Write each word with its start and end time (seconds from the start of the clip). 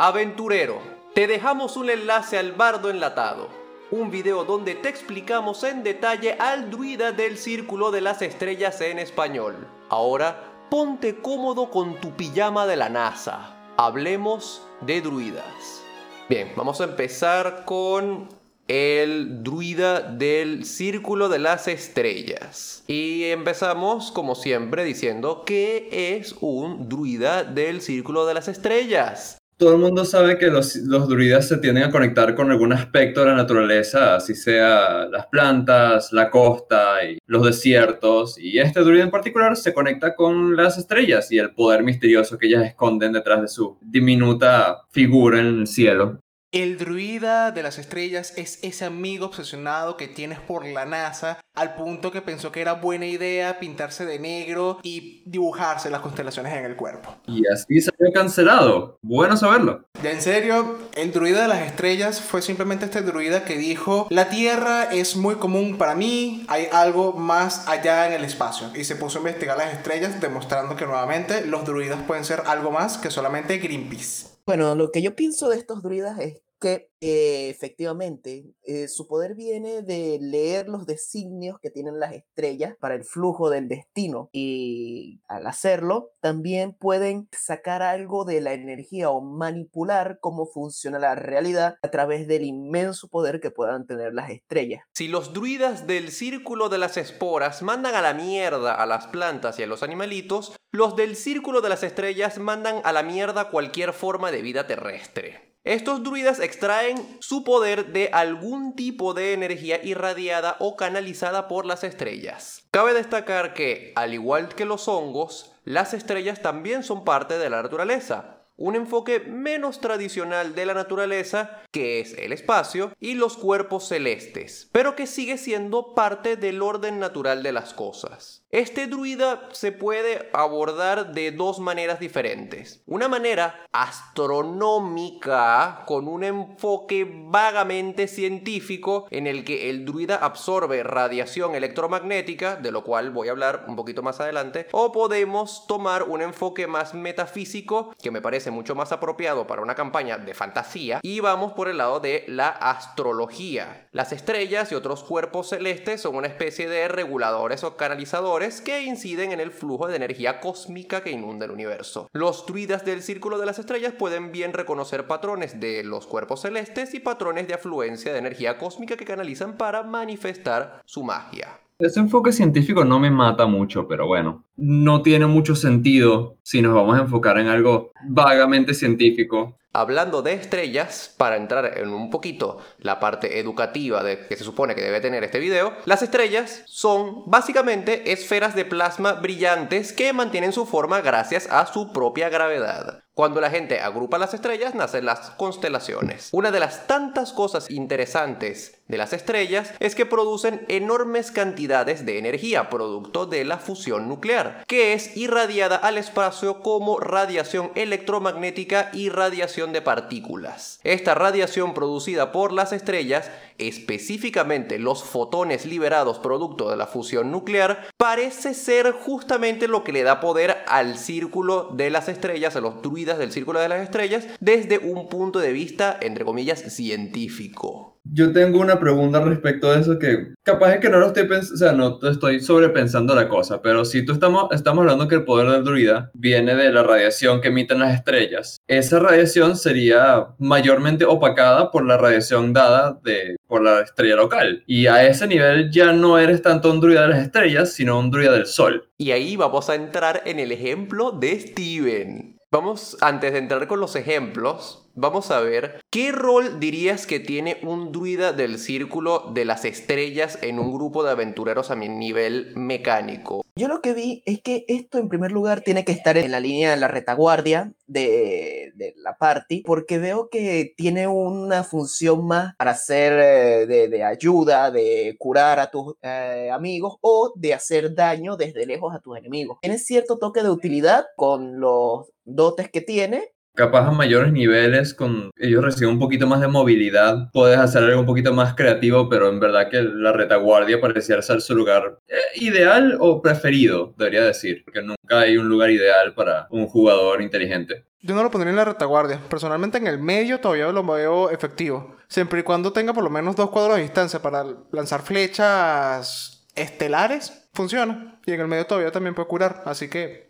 Aventurero, 0.00 0.78
te 1.12 1.26
dejamos 1.26 1.76
un 1.76 1.90
enlace 1.90 2.38
al 2.38 2.52
bardo 2.52 2.88
enlatado, 2.88 3.48
un 3.90 4.12
video 4.12 4.44
donde 4.44 4.76
te 4.76 4.88
explicamos 4.88 5.64
en 5.64 5.82
detalle 5.82 6.34
al 6.34 6.70
druida 6.70 7.10
del 7.10 7.36
Círculo 7.36 7.90
de 7.90 8.00
las 8.00 8.22
Estrellas 8.22 8.80
en 8.80 9.00
español. 9.00 9.66
Ahora, 9.88 10.68
ponte 10.70 11.16
cómodo 11.16 11.68
con 11.72 11.96
tu 11.96 12.12
pijama 12.12 12.68
de 12.68 12.76
la 12.76 12.88
NASA. 12.88 13.56
Hablemos 13.76 14.62
de 14.82 15.00
druidas. 15.00 15.82
Bien, 16.28 16.52
vamos 16.54 16.80
a 16.80 16.84
empezar 16.84 17.64
con 17.64 18.28
el 18.68 19.42
druida 19.42 20.00
del 20.00 20.64
Círculo 20.64 21.28
de 21.28 21.40
las 21.40 21.66
Estrellas. 21.66 22.84
Y 22.86 23.24
empezamos, 23.24 24.12
como 24.12 24.36
siempre, 24.36 24.84
diciendo 24.84 25.42
que 25.44 25.88
es 26.20 26.36
un 26.40 26.88
druida 26.88 27.42
del 27.42 27.80
Círculo 27.80 28.26
de 28.26 28.34
las 28.34 28.46
Estrellas 28.46 29.38
todo 29.58 29.72
el 29.72 29.78
mundo 29.78 30.04
sabe 30.04 30.38
que 30.38 30.46
los, 30.46 30.72
druidas 31.08 31.48
se 31.48 31.58
tienden 31.58 31.82
a 31.82 31.90
conectar 31.90 32.34
con 32.36 32.50
algún 32.50 32.72
aspecto 32.72 33.20
de 33.20 33.26
la 33.26 33.34
naturaleza, 33.34 34.14
así 34.14 34.34
sea 34.34 35.06
las 35.06 35.26
plantas, 35.26 36.12
la 36.12 36.30
costa 36.30 37.04
y 37.04 37.18
los 37.26 37.44
desiertos. 37.44 38.38
Y 38.38 38.60
este 38.60 38.80
druida 38.80 39.02
en 39.02 39.10
particular 39.10 39.56
se 39.56 39.74
conecta 39.74 40.14
con 40.14 40.56
las 40.56 40.78
estrellas 40.78 41.32
y 41.32 41.38
el 41.38 41.54
poder 41.54 41.82
misterioso 41.82 42.38
que 42.38 42.46
ellas 42.46 42.64
esconden 42.66 43.12
detrás 43.12 43.42
de 43.42 43.48
su 43.48 43.76
diminuta 43.80 44.82
figura 44.90 45.40
en 45.40 45.46
el 45.46 45.66
cielo. 45.66 46.20
El 46.50 46.78
druida 46.78 47.50
de 47.50 47.62
las 47.62 47.78
estrellas 47.78 48.32
es 48.38 48.58
ese 48.62 48.86
amigo 48.86 49.26
obsesionado 49.26 49.98
que 49.98 50.08
tienes 50.08 50.40
por 50.40 50.64
la 50.64 50.86
NASA 50.86 51.38
al 51.54 51.74
punto 51.74 52.10
que 52.10 52.22
pensó 52.22 52.52
que 52.52 52.62
era 52.62 52.72
buena 52.72 53.04
idea 53.04 53.58
pintarse 53.58 54.06
de 54.06 54.18
negro 54.18 54.78
y 54.82 55.22
dibujarse 55.26 55.90
las 55.90 56.00
constelaciones 56.00 56.54
en 56.54 56.64
el 56.64 56.74
cuerpo. 56.74 57.16
Y 57.26 57.42
así 57.52 57.82
se 57.82 57.90
había 58.00 58.14
cancelado. 58.14 58.98
Bueno 59.02 59.36
saberlo. 59.36 59.84
Ya 60.02 60.10
en 60.10 60.22
serio, 60.22 60.78
el 60.94 61.12
druida 61.12 61.42
de 61.42 61.48
las 61.48 61.66
estrellas 61.66 62.18
fue 62.22 62.40
simplemente 62.40 62.86
este 62.86 63.02
druida 63.02 63.44
que 63.44 63.58
dijo, 63.58 64.06
la 64.08 64.30
Tierra 64.30 64.84
es 64.84 65.16
muy 65.16 65.34
común 65.34 65.76
para 65.76 65.94
mí, 65.94 66.46
hay 66.48 66.68
algo 66.72 67.12
más 67.12 67.68
allá 67.68 68.06
en 68.06 68.14
el 68.14 68.24
espacio. 68.24 68.70
Y 68.74 68.84
se 68.84 68.96
puso 68.96 69.18
a 69.18 69.20
investigar 69.20 69.58
las 69.58 69.74
estrellas 69.74 70.18
demostrando 70.18 70.76
que 70.76 70.86
nuevamente 70.86 71.44
los 71.44 71.66
druidas 71.66 72.00
pueden 72.06 72.24
ser 72.24 72.44
algo 72.46 72.70
más 72.70 72.96
que 72.96 73.10
solamente 73.10 73.58
Greenpeace. 73.58 74.38
Bueno, 74.46 74.74
lo 74.74 74.90
que 74.92 75.02
yo 75.02 75.14
pienso 75.14 75.50
de 75.50 75.58
estos 75.58 75.82
druidas 75.82 76.18
es 76.20 76.40
que 76.60 76.90
eh, 77.00 77.48
efectivamente 77.48 78.44
eh, 78.64 78.88
su 78.88 79.06
poder 79.06 79.34
viene 79.34 79.82
de 79.82 80.18
leer 80.20 80.68
los 80.68 80.84
designios 80.84 81.58
que 81.62 81.70
tienen 81.70 82.00
las 82.00 82.12
estrellas 82.12 82.74
para 82.80 82.96
el 82.96 83.04
flujo 83.04 83.50
del 83.50 83.68
destino 83.68 84.28
y 84.32 85.20
al 85.28 85.46
hacerlo 85.46 86.10
también 86.20 86.74
pueden 86.74 87.28
sacar 87.30 87.82
algo 87.82 88.24
de 88.24 88.40
la 88.40 88.52
energía 88.52 89.10
o 89.10 89.20
manipular 89.20 90.18
cómo 90.20 90.46
funciona 90.46 90.98
la 90.98 91.14
realidad 91.14 91.76
a 91.82 91.90
través 91.90 92.26
del 92.26 92.44
inmenso 92.44 93.08
poder 93.08 93.40
que 93.40 93.52
puedan 93.52 93.86
tener 93.86 94.12
las 94.12 94.30
estrellas. 94.30 94.82
Si 94.94 95.06
los 95.06 95.32
druidas 95.32 95.86
del 95.86 96.10
círculo 96.10 96.68
de 96.68 96.78
las 96.78 96.96
esporas 96.96 97.62
mandan 97.62 97.94
a 97.94 98.02
la 98.02 98.14
mierda 98.14 98.74
a 98.74 98.86
las 98.86 99.06
plantas 99.06 99.58
y 99.58 99.62
a 99.62 99.66
los 99.66 99.82
animalitos, 99.82 100.56
los 100.72 100.96
del 100.96 101.16
círculo 101.16 101.60
de 101.60 101.68
las 101.68 101.82
estrellas 101.82 102.38
mandan 102.38 102.80
a 102.84 102.92
la 102.92 103.02
mierda 103.02 103.50
cualquier 103.50 103.92
forma 103.92 104.30
de 104.30 104.42
vida 104.42 104.66
terrestre. 104.66 105.48
Estos 105.68 106.02
druidas 106.02 106.40
extraen 106.40 106.96
su 107.20 107.44
poder 107.44 107.92
de 107.92 108.08
algún 108.14 108.74
tipo 108.74 109.12
de 109.12 109.34
energía 109.34 109.78
irradiada 109.84 110.56
o 110.60 110.76
canalizada 110.76 111.46
por 111.46 111.66
las 111.66 111.84
estrellas. 111.84 112.62
Cabe 112.70 112.94
destacar 112.94 113.52
que, 113.52 113.92
al 113.94 114.14
igual 114.14 114.48
que 114.48 114.64
los 114.64 114.88
hongos, 114.88 115.52
las 115.64 115.92
estrellas 115.92 116.40
también 116.40 116.82
son 116.82 117.04
parte 117.04 117.36
de 117.36 117.50
la 117.50 117.60
naturaleza, 117.60 118.46
un 118.56 118.76
enfoque 118.76 119.20
menos 119.20 119.82
tradicional 119.82 120.54
de 120.54 120.64
la 120.64 120.72
naturaleza, 120.72 121.60
que 121.70 122.00
es 122.00 122.14
el 122.14 122.32
espacio, 122.32 122.94
y 122.98 123.12
los 123.12 123.36
cuerpos 123.36 123.88
celestes, 123.88 124.70
pero 124.72 124.96
que 124.96 125.06
sigue 125.06 125.36
siendo 125.36 125.94
parte 125.94 126.36
del 126.36 126.62
orden 126.62 126.98
natural 126.98 127.42
de 127.42 127.52
las 127.52 127.74
cosas. 127.74 128.37
Este 128.50 128.86
druida 128.86 129.50
se 129.52 129.72
puede 129.72 130.30
abordar 130.32 131.12
de 131.12 131.32
dos 131.32 131.58
maneras 131.58 132.00
diferentes. 132.00 132.82
Una 132.86 133.06
manera 133.06 133.60
astronómica, 133.72 135.82
con 135.84 136.08
un 136.08 136.24
enfoque 136.24 137.06
vagamente 137.26 138.08
científico, 138.08 139.06
en 139.10 139.26
el 139.26 139.44
que 139.44 139.68
el 139.68 139.84
druida 139.84 140.16
absorbe 140.16 140.82
radiación 140.82 141.56
electromagnética, 141.56 142.56
de 142.56 142.72
lo 142.72 142.84
cual 142.84 143.10
voy 143.10 143.28
a 143.28 143.32
hablar 143.32 143.66
un 143.68 143.76
poquito 143.76 144.02
más 144.02 144.18
adelante, 144.18 144.66
o 144.72 144.92
podemos 144.92 145.66
tomar 145.66 146.04
un 146.04 146.22
enfoque 146.22 146.66
más 146.66 146.94
metafísico, 146.94 147.94
que 148.02 148.10
me 148.10 148.22
parece 148.22 148.50
mucho 148.50 148.74
más 148.74 148.92
apropiado 148.92 149.46
para 149.46 149.60
una 149.60 149.74
campaña 149.74 150.16
de 150.16 150.32
fantasía 150.32 151.00
y 151.02 151.20
vamos 151.20 151.52
por 151.52 151.68
el 151.68 151.76
lado 151.76 152.00
de 152.00 152.24
la 152.28 152.48
astrología. 152.48 153.88
Las 153.92 154.12
estrellas 154.12 154.72
y 154.72 154.74
otros 154.74 155.04
cuerpos 155.04 155.50
celestes 155.50 156.00
son 156.00 156.16
una 156.16 156.28
especie 156.28 156.66
de 156.66 156.88
reguladores 156.88 157.62
o 157.62 157.76
canalizadores 157.76 158.37
que 158.38 158.82
inciden 158.82 159.32
en 159.32 159.40
el 159.40 159.50
flujo 159.50 159.88
de 159.88 159.96
energía 159.96 160.38
cósmica 160.38 161.02
que 161.02 161.10
inunda 161.10 161.44
el 161.44 161.50
universo. 161.50 162.08
Los 162.12 162.46
druidas 162.46 162.84
del 162.84 163.02
círculo 163.02 163.36
de 163.38 163.46
las 163.46 163.58
estrellas 163.58 163.94
pueden 163.98 164.30
bien 164.30 164.52
reconocer 164.52 165.08
patrones 165.08 165.58
de 165.58 165.82
los 165.82 166.06
cuerpos 166.06 166.42
celestes 166.42 166.94
y 166.94 167.00
patrones 167.00 167.48
de 167.48 167.54
afluencia 167.54 168.12
de 168.12 168.20
energía 168.20 168.56
cósmica 168.56 168.96
que 168.96 169.04
canalizan 169.04 169.56
para 169.56 169.82
manifestar 169.82 170.82
su 170.84 171.02
magia. 171.02 171.58
Ese 171.80 171.98
enfoque 171.98 172.32
científico 172.32 172.84
no 172.84 173.00
me 173.00 173.10
mata 173.10 173.46
mucho, 173.46 173.88
pero 173.88 174.06
bueno, 174.06 174.44
no 174.56 175.02
tiene 175.02 175.26
mucho 175.26 175.56
sentido 175.56 176.36
si 176.42 176.62
nos 176.62 176.74
vamos 176.74 176.96
a 176.96 177.02
enfocar 177.02 177.38
en 177.38 177.48
algo 177.48 177.92
vagamente 178.08 178.74
científico. 178.74 179.57
Hablando 179.72 180.22
de 180.22 180.32
estrellas, 180.32 181.14
para 181.18 181.36
entrar 181.36 181.78
en 181.78 181.90
un 181.90 182.10
poquito 182.10 182.58
la 182.78 182.98
parte 183.00 183.38
educativa 183.38 184.02
de 184.02 184.26
que 184.26 184.36
se 184.36 184.44
supone 184.44 184.74
que 184.74 184.80
debe 184.80 185.00
tener 185.00 185.22
este 185.24 185.38
video, 185.38 185.74
las 185.84 186.02
estrellas 186.02 186.62
son 186.66 187.24
básicamente 187.26 188.12
esferas 188.12 188.54
de 188.54 188.64
plasma 188.64 189.12
brillantes 189.12 189.92
que 189.92 190.12
mantienen 190.12 190.52
su 190.52 190.64
forma 190.64 191.00
gracias 191.02 191.48
a 191.50 191.66
su 191.66 191.92
propia 191.92 192.30
gravedad. 192.30 193.04
Cuando 193.18 193.40
la 193.40 193.50
gente 193.50 193.80
agrupa 193.80 194.16
las 194.16 194.32
estrellas, 194.32 194.76
nacen 194.76 195.04
las 195.04 195.30
constelaciones. 195.30 196.28
Una 196.30 196.52
de 196.52 196.60
las 196.60 196.86
tantas 196.86 197.32
cosas 197.32 197.68
interesantes 197.68 198.78
de 198.86 198.96
las 198.96 199.12
estrellas 199.12 199.74
es 199.80 199.96
que 199.96 200.06
producen 200.06 200.64
enormes 200.68 201.32
cantidades 201.32 202.06
de 202.06 202.18
energía, 202.18 202.70
producto 202.70 203.26
de 203.26 203.44
la 203.44 203.58
fusión 203.58 204.08
nuclear, 204.08 204.64
que 204.68 204.92
es 204.92 205.16
irradiada 205.16 205.74
al 205.74 205.98
espacio 205.98 206.62
como 206.62 207.00
radiación 207.00 207.72
electromagnética 207.74 208.90
y 208.92 209.08
radiación 209.08 209.72
de 209.72 209.82
partículas. 209.82 210.78
Esta 210.84 211.16
radiación 211.16 211.74
producida 211.74 212.30
por 212.30 212.52
las 212.52 212.72
estrellas, 212.72 213.32
específicamente 213.58 214.78
los 214.78 215.04
fotones 215.04 215.66
liberados 215.66 216.18
producto 216.18 216.70
de 216.70 216.76
la 216.76 216.86
fusión 216.86 217.30
nuclear, 217.30 217.88
parece 217.96 218.54
ser 218.54 218.92
justamente 218.92 219.68
lo 219.68 219.84
que 219.84 219.92
le 219.92 220.02
da 220.02 220.20
poder 220.20 220.58
al 220.66 220.96
círculo 220.96 221.70
de 221.74 221.90
las 221.90 222.08
estrellas, 222.08 222.56
a 222.56 222.60
los 222.60 222.82
druidas 222.82 223.18
del 223.18 223.32
Círculo 223.32 223.60
de 223.60 223.68
las 223.68 223.82
Estrellas 223.82 224.26
desde 224.40 224.78
un 224.78 225.08
punto 225.08 225.38
de 225.38 225.52
vista, 225.52 225.98
entre 226.00 226.24
comillas, 226.24 226.60
científico. 226.72 227.97
Yo 228.12 228.32
tengo 228.32 228.60
una 228.60 228.80
pregunta 228.80 229.20
respecto 229.20 229.70
a 229.70 229.78
eso 229.78 229.98
que 229.98 230.34
capaz 230.42 230.74
es 230.74 230.80
que 230.80 230.88
no 230.88 230.98
lo 230.98 231.08
estoy 231.08 231.26
pensando, 231.26 231.54
o 231.54 231.58
sea, 231.58 231.72
no 231.72 232.10
estoy 232.10 232.40
sobrepensando 232.40 233.14
la 233.14 233.28
cosa, 233.28 233.60
pero 233.60 233.84
si 233.84 234.04
tú 234.04 234.12
estamos, 234.12 234.48
estamos 234.52 234.82
hablando 234.82 235.08
que 235.08 235.16
el 235.16 235.24
poder 235.24 235.50
del 235.50 235.64
druida 235.64 236.10
viene 236.14 236.54
de 236.54 236.72
la 236.72 236.82
radiación 236.82 237.40
que 237.40 237.48
emiten 237.48 237.80
las 237.80 237.94
estrellas, 237.94 238.58
esa 238.66 238.98
radiación 238.98 239.56
sería 239.56 240.28
mayormente 240.38 241.04
opacada 241.04 241.70
por 241.70 241.84
la 241.84 241.98
radiación 241.98 242.52
dada 242.52 242.98
de, 243.02 243.36
por 243.46 243.62
la 243.62 243.80
estrella 243.80 244.16
local. 244.16 244.62
Y 244.66 244.86
a 244.86 245.06
ese 245.06 245.26
nivel 245.26 245.70
ya 245.70 245.92
no 245.92 246.18
eres 246.18 246.42
tanto 246.42 246.70
un 246.70 246.80
druida 246.80 247.02
de 247.02 247.08
las 247.08 247.22
estrellas, 247.22 247.72
sino 247.72 247.98
un 247.98 248.10
druida 248.10 248.32
del 248.32 248.46
sol. 248.46 248.88
Y 248.96 249.10
ahí 249.10 249.36
vamos 249.36 249.68
a 249.70 249.74
entrar 249.74 250.22
en 250.24 250.38
el 250.38 250.52
ejemplo 250.52 251.12
de 251.12 251.38
Steven. 251.40 252.38
Vamos, 252.50 252.96
antes 253.02 253.32
de 253.34 253.40
entrar 253.40 253.66
con 253.66 253.78
los 253.78 253.94
ejemplos, 253.94 254.87
vamos 254.98 255.30
a 255.30 255.40
ver 255.40 255.80
qué 255.90 256.10
rol 256.10 256.58
dirías 256.58 257.06
que 257.06 257.20
tiene 257.20 257.58
un 257.62 257.92
druida 257.92 258.32
del 258.32 258.58
círculo 258.58 259.30
de 259.32 259.44
las 259.44 259.64
estrellas 259.64 260.38
en 260.42 260.58
un 260.58 260.72
grupo 260.74 261.04
de 261.04 261.12
aventureros 261.12 261.70
a 261.70 261.76
mi 261.76 261.88
nivel 261.88 262.52
mecánico. 262.56 263.42
Yo 263.54 263.68
lo 263.68 263.80
que 263.80 263.94
vi 263.94 264.22
es 264.26 264.40
que 264.42 264.64
esto 264.68 264.98
en 264.98 265.08
primer 265.08 265.32
lugar 265.32 265.62
tiene 265.62 265.84
que 265.84 265.92
estar 265.92 266.16
en 266.16 266.30
la 266.30 266.40
línea 266.40 266.70
de 266.70 266.76
la 266.76 266.88
retaguardia 266.88 267.72
de, 267.86 268.72
la 268.96 269.16
party, 269.16 269.62
porque 269.64 269.98
veo 269.98 270.28
que 270.28 270.74
tiene 270.76 271.06
una 271.06 271.64
función 271.64 272.26
más 272.26 272.54
para 272.56 272.74
ser 272.74 273.12
eh, 273.12 273.88
de, 273.88 274.04
ayuda, 274.04 274.70
de 274.70 275.16
curar 275.18 275.58
a 275.58 275.70
tus 275.70 275.94
eh, 276.02 276.50
amigos 276.52 276.96
o 277.00 277.32
de 277.34 277.54
hacer 277.54 277.94
daño 277.94 278.36
desde 278.36 278.66
lejos 278.66 278.94
a 278.94 279.00
tus 279.00 279.16
enemigos. 279.16 279.58
Tiene 279.60 279.78
cierto 279.78 280.18
toque 280.18 280.42
de 280.42 280.50
utilidad 280.50 281.06
con 281.16 281.58
los 281.58 282.10
dotes 282.24 282.70
que 282.70 282.80
tiene 282.80 283.32
capaz 283.54 283.88
a 283.88 283.90
mayores 283.90 284.32
niveles, 284.32 284.94
con 284.94 285.30
ellos 285.36 285.64
reciben 285.64 285.94
un 285.94 285.98
poquito 285.98 286.26
más 286.26 286.40
de 286.40 286.48
movilidad, 286.48 287.30
puedes 287.32 287.58
hacer 287.58 287.82
algo 287.82 288.00
un 288.00 288.06
poquito 288.06 288.32
más 288.32 288.54
creativo, 288.54 289.08
pero 289.08 289.28
en 289.28 289.40
verdad 289.40 289.68
que 289.68 289.82
la 289.82 290.12
retaguardia 290.12 290.80
pareciera 290.80 291.22
ser 291.22 291.40
su 291.40 291.56
lugar 291.56 291.98
eh, 292.08 292.16
ideal 292.36 292.96
o 293.00 293.20
preferido, 293.20 293.94
debería 293.96 294.22
decir, 294.22 294.62
porque 294.64 294.82
nunca 294.82 295.20
hay 295.20 295.36
un 295.36 295.48
lugar 295.48 295.70
ideal 295.70 296.14
para 296.14 296.46
un 296.50 296.66
jugador 296.66 297.20
inteligente. 297.20 297.84
Yo 298.00 298.14
no 298.14 298.22
lo 298.22 298.30
pondría 298.30 298.50
en 298.50 298.56
la 298.56 298.64
retaguardia. 298.64 299.20
Personalmente 299.28 299.78
en 299.78 299.88
el 299.88 299.98
medio 299.98 300.38
todavía 300.38 300.70
lo 300.70 300.84
veo 300.84 301.30
efectivo. 301.30 301.96
Siempre 302.06 302.40
y 302.40 302.42
cuando 302.44 302.72
tenga 302.72 302.92
por 302.92 303.02
lo 303.02 303.10
menos 303.10 303.34
dos 303.34 303.50
cuadros 303.50 303.76
de 303.76 303.82
distancia 303.82 304.22
para 304.22 304.44
lanzar 304.70 305.02
flechas 305.02 306.46
estelares, 306.54 307.48
funciona. 307.52 308.20
Y 308.24 308.32
en 308.32 308.40
el 308.40 308.46
medio 308.46 308.66
todavía 308.66 308.92
también 308.92 309.16
puede 309.16 309.28
curar. 309.28 309.62
Así 309.64 309.88
que 309.88 310.27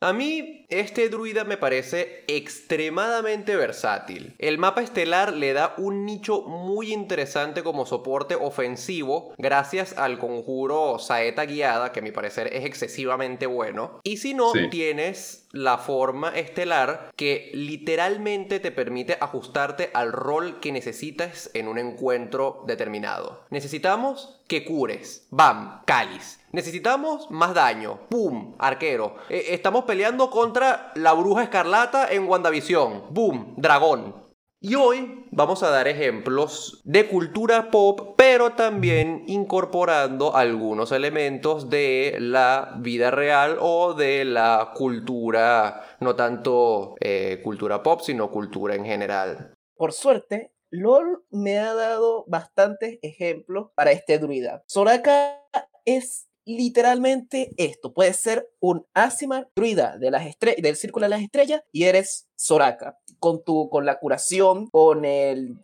A 0.00 0.12
mí, 0.12 0.66
este 0.68 1.08
druida 1.08 1.44
me 1.44 1.56
parece 1.56 2.24
extremadamente 2.28 3.56
versátil. 3.56 4.34
El 4.38 4.58
mapa 4.58 4.82
estelar 4.82 5.32
le 5.32 5.54
da 5.54 5.74
un 5.78 6.04
nicho 6.04 6.42
muy 6.42 6.92
interesante 6.92 7.62
como 7.62 7.86
soporte 7.86 8.34
ofensivo, 8.34 9.32
gracias 9.38 9.96
al 9.96 10.18
conjuro 10.18 10.98
Saeta 10.98 11.46
Guiada, 11.46 11.92
que 11.92 12.00
a 12.00 12.02
mi 12.02 12.10
parecer 12.12 12.48
es 12.52 12.66
excesivamente 12.66 13.46
bueno. 13.46 14.00
Y 14.04 14.18
si 14.18 14.34
no, 14.34 14.52
Sí. 14.52 14.68
tienes 14.68 15.46
la 15.52 15.78
forma 15.78 16.28
estelar 16.36 17.10
que 17.16 17.50
literalmente 17.54 18.60
te 18.60 18.72
permite 18.72 19.16
ajustarte 19.18 19.90
al 19.94 20.12
rol 20.12 20.60
que 20.60 20.72
necesitas 20.72 21.50
en 21.54 21.68
un 21.68 21.78
encuentro 21.78 22.64
determinado. 22.66 23.44
Necesitamos 23.48 24.42
que 24.46 24.64
cures. 24.64 25.26
Bam, 25.30 25.82
cáliz. 25.86 26.40
Necesitamos 26.56 27.30
más 27.30 27.52
daño. 27.52 28.00
Boom, 28.08 28.56
arquero. 28.58 29.16
Eh, 29.28 29.48
estamos 29.50 29.84
peleando 29.84 30.30
contra 30.30 30.90
la 30.94 31.12
bruja 31.12 31.42
escarlata 31.42 32.10
en 32.10 32.26
WandaVision. 32.26 33.12
Boom, 33.12 33.56
dragón. 33.58 34.14
Y 34.58 34.74
hoy 34.74 35.26
vamos 35.32 35.62
a 35.62 35.68
dar 35.68 35.86
ejemplos 35.86 36.80
de 36.84 37.08
cultura 37.08 37.70
pop, 37.70 38.14
pero 38.16 38.52
también 38.52 39.24
incorporando 39.26 40.34
algunos 40.34 40.92
elementos 40.92 41.68
de 41.68 42.16
la 42.20 42.78
vida 42.78 43.10
real 43.10 43.58
o 43.60 43.92
de 43.92 44.24
la 44.24 44.72
cultura, 44.74 45.82
no 46.00 46.16
tanto 46.16 46.94
eh, 47.00 47.42
cultura 47.44 47.82
pop, 47.82 48.00
sino 48.00 48.30
cultura 48.30 48.74
en 48.76 48.86
general. 48.86 49.52
Por 49.74 49.92
suerte, 49.92 50.54
LOL 50.70 51.22
me 51.28 51.58
ha 51.58 51.74
dado 51.74 52.24
bastantes 52.26 52.98
ejemplos 53.02 53.72
para 53.74 53.92
este 53.92 54.18
druida. 54.18 54.64
Soraka 54.66 55.38
es 55.84 56.26
literalmente 56.46 57.50
esto. 57.56 57.92
Puede 57.92 58.14
ser 58.14 58.48
un 58.60 58.86
Asimar 58.94 59.48
druida 59.54 59.98
de 59.98 60.10
las 60.10 60.24
del 60.40 60.76
círculo 60.76 61.04
de 61.04 61.10
las 61.10 61.20
estrellas 61.20 61.60
y 61.72 61.84
eres 61.84 62.26
Soraka. 62.36 62.96
Con, 63.18 63.42
tu, 63.42 63.70
con 63.70 63.86
la 63.86 63.98
curación, 63.98 64.68
con 64.68 65.04
el 65.06 65.58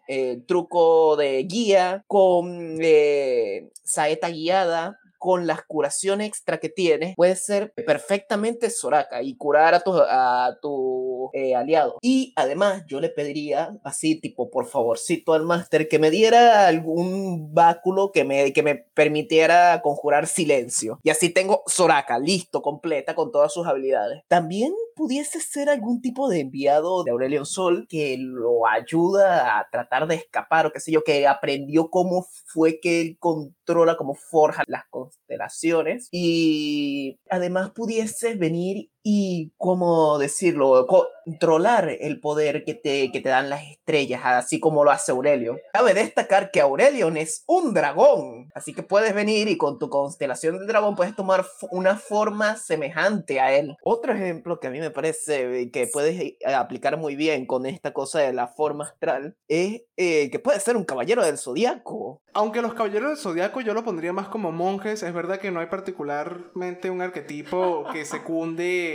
truco 0.47 1.17
de 1.17 1.43
guía, 1.45 2.03
con 2.07 2.79
eh, 2.81 3.71
saeta 3.85 4.31
guiada, 4.31 4.99
con 5.23 5.47
las 5.47 5.63
curaciones 5.63 6.27
extra 6.27 6.59
que 6.59 6.69
tienes, 6.69 7.15
puedes 7.15 7.47
ser 7.47 7.73
perfectamente 7.87 8.71
Soraka 8.71 9.23
y 9.23 9.37
curar 9.37 9.73
a 9.73 9.79
tu, 9.79 9.93
a 9.95 10.59
tu 10.61 11.31
eh, 11.33 11.55
aliado. 11.55 11.97
Y 12.03 12.33
además, 12.35 12.83
yo 12.89 12.99
le 12.99 13.09
pediría, 13.09 13.79
así, 13.85 14.21
tipo, 14.21 14.51
por 14.51 14.67
favorcito 14.67 15.35
al 15.35 15.45
máster, 15.45 15.87
que 15.87 16.01
me 16.01 16.11
diera 16.11 16.67
algún 16.67 17.55
báculo 17.55 18.11
que 18.11 18.25
me, 18.25 18.53
que 18.53 18.65
me 18.65 18.75
permitiera 18.75 19.81
conjurar 19.81 20.27
silencio. 20.27 20.99
Y 21.05 21.11
así 21.11 21.29
tengo 21.29 21.63
Soraka, 21.69 22.19
listo, 22.19 22.61
completa, 22.61 23.15
con 23.15 23.31
todas 23.31 23.53
sus 23.53 23.65
habilidades. 23.69 24.25
También 24.27 24.75
pudiese 24.95 25.41
ser 25.41 25.69
algún 25.69 26.01
tipo 26.01 26.29
de 26.29 26.41
enviado 26.41 27.05
de 27.05 27.11
Aurelion 27.11 27.47
Sol 27.47 27.87
que 27.89 28.17
lo 28.19 28.67
ayuda 28.67 29.59
a 29.59 29.69
tratar 29.71 30.07
de 30.07 30.15
escapar, 30.15 30.67
o 30.67 30.73
qué 30.73 30.81
sé 30.81 30.93
yo, 30.93 31.03
que 31.03 31.27
aprendió 31.27 31.91
cómo 31.91 32.27
fue 32.47 32.79
que 32.81 33.01
él 33.01 33.17
controla, 33.19 33.97
cómo 33.97 34.15
forja 34.15 34.63
las 34.67 34.85
constelaciones. 34.91 36.09
Y 36.13 37.19
además 37.31 37.71
pudiese 37.71 38.35
venir 38.37 38.92
y, 39.03 39.53
¿cómo 39.57 40.19
decirlo?, 40.19 40.87
controlar 41.25 41.89
el 42.01 42.21
poder 42.21 42.65
que 42.65 42.75
te, 42.75 43.11
que 43.13 43.21
te 43.21 43.29
dan 43.29 43.51
las 43.51 43.63
estrellas, 43.65 44.23
así 44.25 44.61
como 44.61 44.85
lo 44.85 44.91
hace 44.91 45.13
Aurelion. 45.13 45.59
Cabe 45.73 45.95
destacar 45.95 46.51
que 46.51 46.61
Aurelion 46.61 47.17
es 47.17 47.45
un 47.47 47.75
dragón, 47.75 48.51
así 48.55 48.73
que 48.75 48.83
puedes 48.83 49.15
venir 49.15 49.49
y 49.49 49.57
con 49.57 49.79
tu 49.79 49.89
constelación 49.89 50.59
del 50.59 50.67
dragón 50.67 50.97
puedes 50.97 51.15
tomar 51.15 51.45
una 51.71 51.97
forma 51.97 52.57
semejante 52.57 53.41
a 53.41 53.53
él. 53.57 53.77
Otro 53.83 54.13
ejemplo 54.13 54.61
que 54.61 54.69
a 54.69 54.71
mí 54.71 54.81
me 54.81 54.91
parece 54.91 55.71
que 55.71 55.87
puedes 55.93 56.21
eh, 56.21 56.37
aplicar 56.55 56.97
muy 56.97 57.17
bien 57.17 57.47
con 57.47 57.67
esta 57.67 57.93
cosa 57.93 58.21
de 58.21 58.33
la 58.33 58.49
forma 58.49 58.85
astral 58.85 59.37
es 59.49 59.83
eh, 59.97 60.31
que 60.31 60.39
puede 60.39 60.61
ser 60.61 60.77
un 60.77 60.85
caballero 60.85 61.25
del 61.25 61.39
zodiaco. 61.39 62.21
Aunque 62.35 62.63
los 62.63 62.75
caballeros 62.75 63.11
del 63.11 63.19
zodiaco 63.19 63.61
yo 63.61 63.75
lo 63.75 63.85
pondría 63.85 64.13
más 64.13 64.29
como 64.29 64.53
monjes, 64.53 65.03
es 65.03 65.13
verdad 65.13 65.39
que 65.39 65.51
no 65.51 65.61
hay 65.61 65.67
particularmente 65.67 66.91
un 66.91 67.03
arquetipo 67.03 67.85
que 67.93 68.05
secunde 68.05 68.92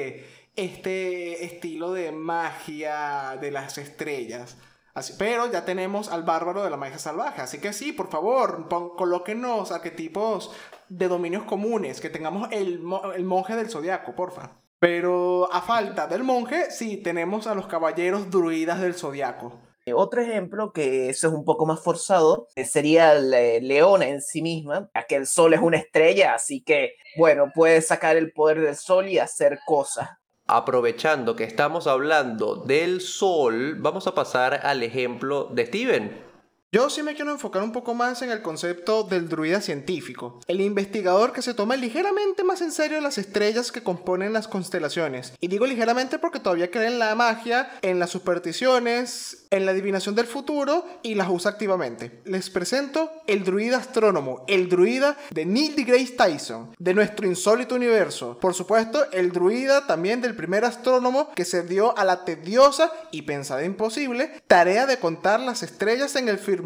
este 0.55 1.45
estilo 1.45 1.93
de 1.93 2.11
magia 2.11 3.37
de 3.39 3.51
las 3.51 3.77
estrellas. 3.77 4.57
Así, 4.93 5.13
pero 5.19 5.51
ya 5.51 5.63
tenemos 5.63 6.09
al 6.09 6.23
bárbaro 6.23 6.63
de 6.63 6.71
la 6.71 6.77
magia 6.77 6.97
salvaje. 6.97 7.41
Así 7.41 7.59
que 7.59 7.71
sí, 7.71 7.91
por 7.91 8.09
favor, 8.09 8.67
pon, 8.67 8.95
colóquenos 8.95 9.71
arquetipos 9.71 10.51
de 10.89 11.07
dominios 11.07 11.43
comunes. 11.43 12.01
Que 12.01 12.09
tengamos 12.09 12.49
el, 12.51 12.81
el 13.15 13.23
monje 13.23 13.55
del 13.55 13.69
zodiaco, 13.69 14.15
porfa. 14.15 14.53
Pero 14.79 15.51
a 15.53 15.61
falta 15.61 16.07
del 16.07 16.23
monje, 16.23 16.71
sí, 16.71 16.97
tenemos 16.97 17.45
a 17.45 17.53
los 17.53 17.67
caballeros 17.67 18.31
druidas 18.31 18.81
del 18.81 18.95
zodiaco. 18.95 19.53
Eh, 19.87 19.93
Otro 19.93 20.21
ejemplo, 20.21 20.73
que 20.73 21.09
eso 21.09 21.29
es 21.29 21.33
un 21.33 21.45
poco 21.45 21.65
más 21.65 21.81
forzado, 21.81 22.49
eh, 22.55 22.65
sería 22.65 23.13
eh, 23.13 23.61
Leona 23.61 24.09
en 24.09 24.21
sí 24.21 24.41
misma, 24.41 24.89
ya 24.93 25.03
que 25.03 25.15
el 25.15 25.25
sol 25.25 25.53
es 25.53 25.61
una 25.61 25.77
estrella, 25.77 26.33
así 26.33 26.61
que, 26.61 26.95
bueno, 27.15 27.51
puede 27.55 27.81
sacar 27.81 28.17
el 28.17 28.33
poder 28.33 28.59
del 28.59 28.75
sol 28.75 29.07
y 29.07 29.17
hacer 29.17 29.59
cosas. 29.65 30.09
Aprovechando 30.45 31.37
que 31.37 31.45
estamos 31.45 31.87
hablando 31.87 32.57
del 32.57 32.99
sol, 32.99 33.75
vamos 33.79 34.07
a 34.07 34.13
pasar 34.13 34.59
al 34.63 34.83
ejemplo 34.83 35.45
de 35.53 35.65
Steven. 35.65 36.26
Yo 36.73 36.89
sí 36.89 37.01
me 37.01 37.15
quiero 37.15 37.31
enfocar 37.31 37.63
un 37.63 37.71
poco 37.71 37.93
más 37.93 38.21
en 38.23 38.29
el 38.29 38.41
concepto 38.41 39.03
del 39.03 39.29
druida 39.29 39.61
científico, 39.61 40.41
el 40.47 40.59
investigador 40.59 41.31
que 41.31 41.41
se 41.41 41.53
toma 41.53 41.77
ligeramente 41.77 42.43
más 42.43 42.59
en 42.59 42.73
serio 42.73 42.99
las 42.99 43.17
estrellas 43.17 43.71
que 43.71 43.83
componen 43.83 44.33
las 44.33 44.49
constelaciones. 44.49 45.31
Y 45.39 45.47
digo 45.47 45.65
ligeramente 45.65 46.19
porque 46.19 46.41
todavía 46.41 46.69
cree 46.69 46.87
en 46.87 46.99
la 46.99 47.15
magia, 47.15 47.71
en 47.81 47.99
las 47.99 48.09
supersticiones, 48.09 49.45
en 49.49 49.65
la 49.65 49.71
adivinación 49.71 50.13
del 50.13 50.27
futuro 50.27 50.85
y 51.03 51.15
las 51.15 51.29
usa 51.29 51.51
activamente. 51.51 52.21
Les 52.25 52.49
presento 52.49 53.11
el 53.27 53.45
druida 53.45 53.77
astrónomo, 53.77 54.43
el 54.49 54.67
druida 54.67 55.15
de 55.31 55.45
Neil 55.45 55.73
deGrasse 55.73 56.17
Tyson, 56.17 56.75
de 56.77 56.93
nuestro 56.93 57.27
insólito 57.27 57.75
universo. 57.75 58.37
Por 58.41 58.53
supuesto, 58.53 59.09
el 59.13 59.31
druida 59.31 59.87
también 59.87 60.19
del 60.19 60.35
primer 60.35 60.65
astrónomo 60.65 61.31
que 61.33 61.45
se 61.45 61.63
dio 61.63 61.97
a 61.97 62.03
la 62.03 62.25
tediosa 62.25 62.91
y 63.11 63.21
pensada 63.21 63.63
imposible 63.63 64.41
tarea 64.47 64.85
de 64.85 64.99
contar 64.99 65.39
las 65.39 65.63
estrellas 65.63 66.17
en 66.17 66.27
el 66.27 66.37
firmamento, 66.37 66.56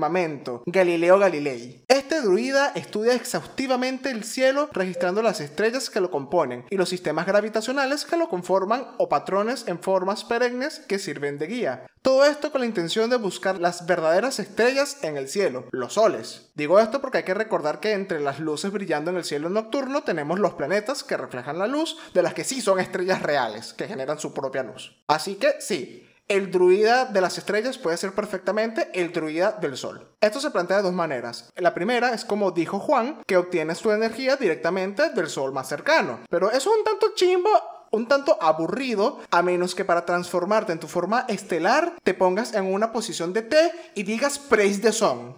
Galileo 0.65 1.19
Galilei. 1.19 1.83
Este 1.87 2.21
druida 2.21 2.71
estudia 2.75 3.13
exhaustivamente 3.13 4.11
el 4.11 4.23
cielo 4.23 4.69
registrando 4.73 5.21
las 5.21 5.41
estrellas 5.41 5.89
que 5.89 6.01
lo 6.01 6.11
componen 6.11 6.65
y 6.69 6.77
los 6.77 6.89
sistemas 6.89 7.25
gravitacionales 7.25 8.05
que 8.05 8.17
lo 8.17 8.29
conforman 8.29 8.87
o 8.97 9.09
patrones 9.09 9.67
en 9.67 9.79
formas 9.79 10.23
perennes 10.23 10.79
que 10.87 10.99
sirven 10.99 11.37
de 11.37 11.47
guía. 11.47 11.85
Todo 12.01 12.25
esto 12.25 12.51
con 12.51 12.61
la 12.61 12.67
intención 12.67 13.11
de 13.11 13.17
buscar 13.17 13.59
las 13.59 13.85
verdaderas 13.85 14.39
estrellas 14.39 14.97
en 15.03 15.17
el 15.17 15.27
cielo, 15.27 15.65
los 15.71 15.93
soles. 15.93 16.51
Digo 16.55 16.79
esto 16.79 16.99
porque 16.99 17.19
hay 17.19 17.23
que 17.23 17.35
recordar 17.35 17.79
que 17.79 17.91
entre 17.91 18.19
las 18.19 18.39
luces 18.39 18.71
brillando 18.71 19.11
en 19.11 19.17
el 19.17 19.23
cielo 19.23 19.49
nocturno 19.49 20.01
tenemos 20.01 20.39
los 20.39 20.55
planetas 20.55 21.03
que 21.03 21.17
reflejan 21.17 21.59
la 21.59 21.67
luz 21.67 21.97
de 22.13 22.23
las 22.23 22.33
que 22.33 22.43
sí 22.43 22.61
son 22.61 22.79
estrellas 22.79 23.21
reales, 23.21 23.73
que 23.73 23.87
generan 23.87 24.19
su 24.19 24.33
propia 24.33 24.63
luz. 24.63 24.99
Así 25.07 25.35
que 25.35 25.55
sí, 25.59 26.07
el 26.31 26.49
druida 26.49 27.03
de 27.03 27.19
las 27.19 27.37
estrellas 27.37 27.77
puede 27.77 27.97
ser 27.97 28.13
perfectamente 28.13 28.89
el 28.93 29.11
druida 29.11 29.51
del 29.51 29.75
sol. 29.75 30.07
Esto 30.21 30.39
se 30.39 30.49
plantea 30.49 30.77
de 30.77 30.83
dos 30.83 30.93
maneras. 30.93 31.51
La 31.57 31.73
primera 31.73 32.13
es 32.13 32.23
como 32.23 32.51
dijo 32.51 32.79
Juan, 32.79 33.21
que 33.27 33.35
obtienes 33.35 33.79
tu 33.79 33.91
energía 33.91 34.37
directamente 34.37 35.09
del 35.09 35.27
sol 35.27 35.51
más 35.51 35.67
cercano. 35.67 36.21
Pero 36.29 36.49
eso 36.49 36.71
es 36.71 36.77
un 36.77 36.83
tanto 36.85 37.07
chimbo 37.15 37.49
un 37.93 38.07
tanto 38.07 38.41
aburrido, 38.41 39.19
a 39.31 39.41
menos 39.41 39.75
que 39.75 39.83
para 39.83 40.05
transformarte 40.05 40.71
en 40.71 40.79
tu 40.79 40.87
forma 40.87 41.25
estelar 41.27 41.95
te 42.03 42.13
pongas 42.13 42.53
en 42.53 42.73
una 42.73 42.93
posición 42.93 43.33
de 43.33 43.41
T 43.41 43.71
y 43.95 44.03
digas 44.03 44.39
Praise 44.39 44.81
the 44.81 44.93
Sun. 44.93 45.35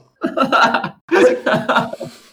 Así, 1.08 1.38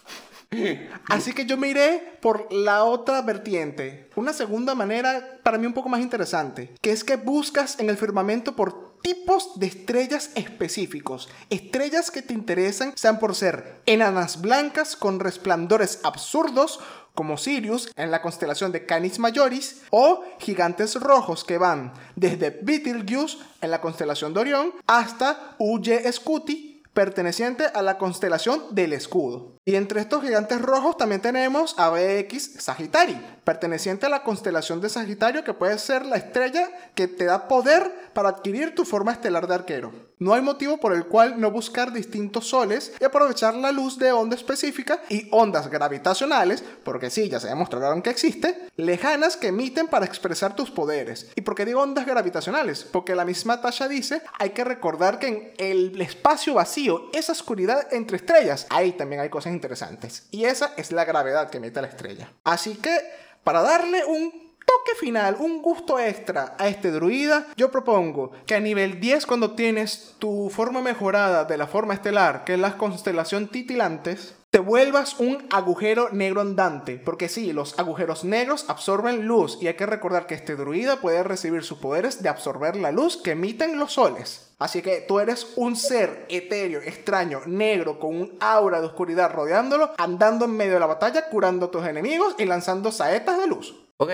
así 1.07 1.33
que 1.33 1.45
yo 1.45 1.57
me 1.57 1.69
iré 1.69 2.17
por 2.21 2.51
la 2.51 2.83
otra 2.83 3.21
vertiente, 3.21 4.09
una 4.15 4.33
segunda 4.33 4.75
manera 4.75 5.39
para 5.43 5.57
mí 5.57 5.65
un 5.65 5.73
poco 5.73 5.89
más 5.89 6.01
interesante, 6.01 6.73
que 6.81 6.91
es 6.91 7.03
que 7.03 7.15
buscas 7.15 7.79
en 7.79 7.89
el 7.89 7.97
firmamento 7.97 8.55
por 8.55 8.99
tipos 9.01 9.59
de 9.59 9.67
estrellas 9.67 10.31
específicos, 10.35 11.29
estrellas 11.49 12.11
que 12.11 12.21
te 12.21 12.33
interesan 12.33 12.93
sean 12.95 13.19
por 13.19 13.35
ser 13.35 13.81
enanas 13.85 14.41
blancas 14.41 14.95
con 14.95 15.19
resplandores 15.19 15.99
absurdos, 16.03 16.79
como 17.13 17.37
Sirius 17.37 17.91
en 17.97 18.09
la 18.09 18.21
constelación 18.21 18.71
de 18.71 18.85
Canis 18.85 19.19
Majoris, 19.19 19.81
o 19.89 20.23
gigantes 20.39 20.95
rojos 20.95 21.43
que 21.43 21.57
van 21.57 21.93
desde 22.15 22.51
Betelgeuse 22.61 23.39
en 23.61 23.71
la 23.71 23.81
constelación 23.81 24.33
de 24.33 24.39
Orión 24.39 24.73
hasta 24.87 25.55
Uye 25.59 26.09
Scuti 26.11 26.71
perteneciente 26.93 27.65
a 27.65 27.81
la 27.81 27.97
constelación 27.97 28.75
del 28.75 28.93
escudo. 28.93 29.53
Y 29.63 29.75
entre 29.75 30.01
estos 30.01 30.23
gigantes 30.23 30.59
rojos 30.59 30.97
también 30.97 31.21
tenemos 31.21 31.75
a 31.77 31.91
BX 31.91 32.63
Sagitari, 32.63 33.15
perteneciente 33.43 34.07
a 34.07 34.09
la 34.09 34.23
constelación 34.23 34.81
de 34.81 34.89
Sagitario, 34.89 35.43
que 35.43 35.53
puede 35.53 35.77
ser 35.77 36.03
la 36.03 36.15
estrella 36.15 36.67
que 36.95 37.07
te 37.07 37.25
da 37.25 37.47
poder 37.47 38.09
para 38.13 38.29
adquirir 38.29 38.73
tu 38.73 38.85
forma 38.85 39.11
estelar 39.11 39.47
de 39.47 39.53
arquero. 39.53 40.11
No 40.17 40.35
hay 40.35 40.41
motivo 40.43 40.77
por 40.77 40.93
el 40.93 41.05
cual 41.05 41.39
no 41.39 41.49
buscar 41.49 41.91
distintos 41.93 42.47
soles 42.47 42.93
y 42.99 43.03
aprovechar 43.03 43.55
la 43.55 43.71
luz 43.71 43.97
de 43.97 44.11
onda 44.11 44.35
específica 44.35 45.01
y 45.09 45.27
ondas 45.31 45.67
gravitacionales, 45.67 46.63
porque 46.83 47.09
sí, 47.09 47.27
ya 47.27 47.39
se 47.39 47.47
demostraron 47.47 48.03
que 48.03 48.11
existe, 48.11 48.67
lejanas 48.75 49.35
que 49.35 49.47
emiten 49.47 49.87
para 49.87 50.05
expresar 50.05 50.55
tus 50.55 50.69
poderes. 50.69 51.31
¿Y 51.35 51.41
por 51.41 51.55
qué 51.55 51.65
digo 51.65 51.81
ondas 51.81 52.05
gravitacionales? 52.05 52.83
Porque 52.83 53.15
la 53.15 53.25
misma 53.25 53.61
Tasha 53.61 53.87
dice, 53.87 54.21
hay 54.37 54.51
que 54.51 54.63
recordar 54.63 55.17
que 55.17 55.27
en 55.27 55.53
el 55.57 55.99
espacio 56.01 56.53
vacío, 56.53 57.09
esa 57.13 57.31
oscuridad 57.31 57.91
entre 57.91 58.17
estrellas, 58.17 58.67
ahí 58.69 58.91
también 58.91 59.21
hay 59.21 59.29
cosas 59.29 59.50
interesantes. 59.51 60.27
Y 60.31 60.45
esa 60.45 60.73
es 60.77 60.91
la 60.91 61.05
gravedad 61.05 61.49
que 61.49 61.57
emite 61.57 61.81
la 61.81 61.87
estrella. 61.87 62.31
Así 62.43 62.75
que, 62.75 62.97
para 63.43 63.61
darle 63.61 64.03
un 64.05 64.51
toque 64.65 64.97
final, 64.99 65.37
un 65.39 65.61
gusto 65.61 65.99
extra 65.99 66.55
a 66.57 66.67
este 66.67 66.91
druida, 66.91 67.47
yo 67.55 67.71
propongo 67.71 68.31
que 68.45 68.55
a 68.55 68.59
nivel 68.59 68.99
10 68.99 69.25
cuando 69.25 69.51
tienes 69.51 70.15
tu 70.19 70.49
forma 70.49 70.81
mejorada 70.81 71.45
de 71.45 71.57
la 71.57 71.67
forma 71.67 71.93
estelar, 71.93 72.43
que 72.43 72.53
es 72.53 72.59
la 72.59 72.77
constelación 72.77 73.47
titilantes, 73.47 74.35
te 74.51 74.59
vuelvas 74.59 75.17
un 75.19 75.47
agujero 75.49 76.09
negro 76.11 76.41
andante, 76.41 76.97
porque 76.97 77.29
sí, 77.29 77.53
los 77.53 77.79
agujeros 77.79 78.25
negros 78.25 78.65
absorben 78.67 79.25
luz 79.25 79.57
y 79.61 79.67
hay 79.67 79.75
que 79.75 79.85
recordar 79.85 80.27
que 80.27 80.35
este 80.35 80.57
druida 80.57 80.99
puede 80.99 81.23
recibir 81.23 81.63
sus 81.63 81.77
poderes 81.77 82.21
de 82.21 82.27
absorber 82.27 82.75
la 82.75 82.91
luz 82.91 83.15
que 83.15 83.31
emiten 83.31 83.79
los 83.79 83.93
soles. 83.93 84.50
Así 84.61 84.83
que 84.83 85.01
tú 85.01 85.19
eres 85.19 85.53
un 85.55 85.75
ser 85.75 86.27
etéreo, 86.29 86.81
extraño, 86.81 87.41
negro, 87.47 87.97
con 87.97 88.15
un 88.15 88.37
aura 88.39 88.79
de 88.79 88.85
oscuridad 88.85 89.33
rodeándolo, 89.33 89.89
andando 89.97 90.45
en 90.45 90.55
medio 90.55 90.75
de 90.75 90.79
la 90.79 90.85
batalla, 90.85 91.29
curando 91.29 91.65
a 91.65 91.71
tus 91.71 91.83
enemigos 91.83 92.35
y 92.37 92.45
lanzando 92.45 92.91
saetas 92.91 93.39
de 93.39 93.47
luz. 93.47 93.73
Ok, 93.97 94.11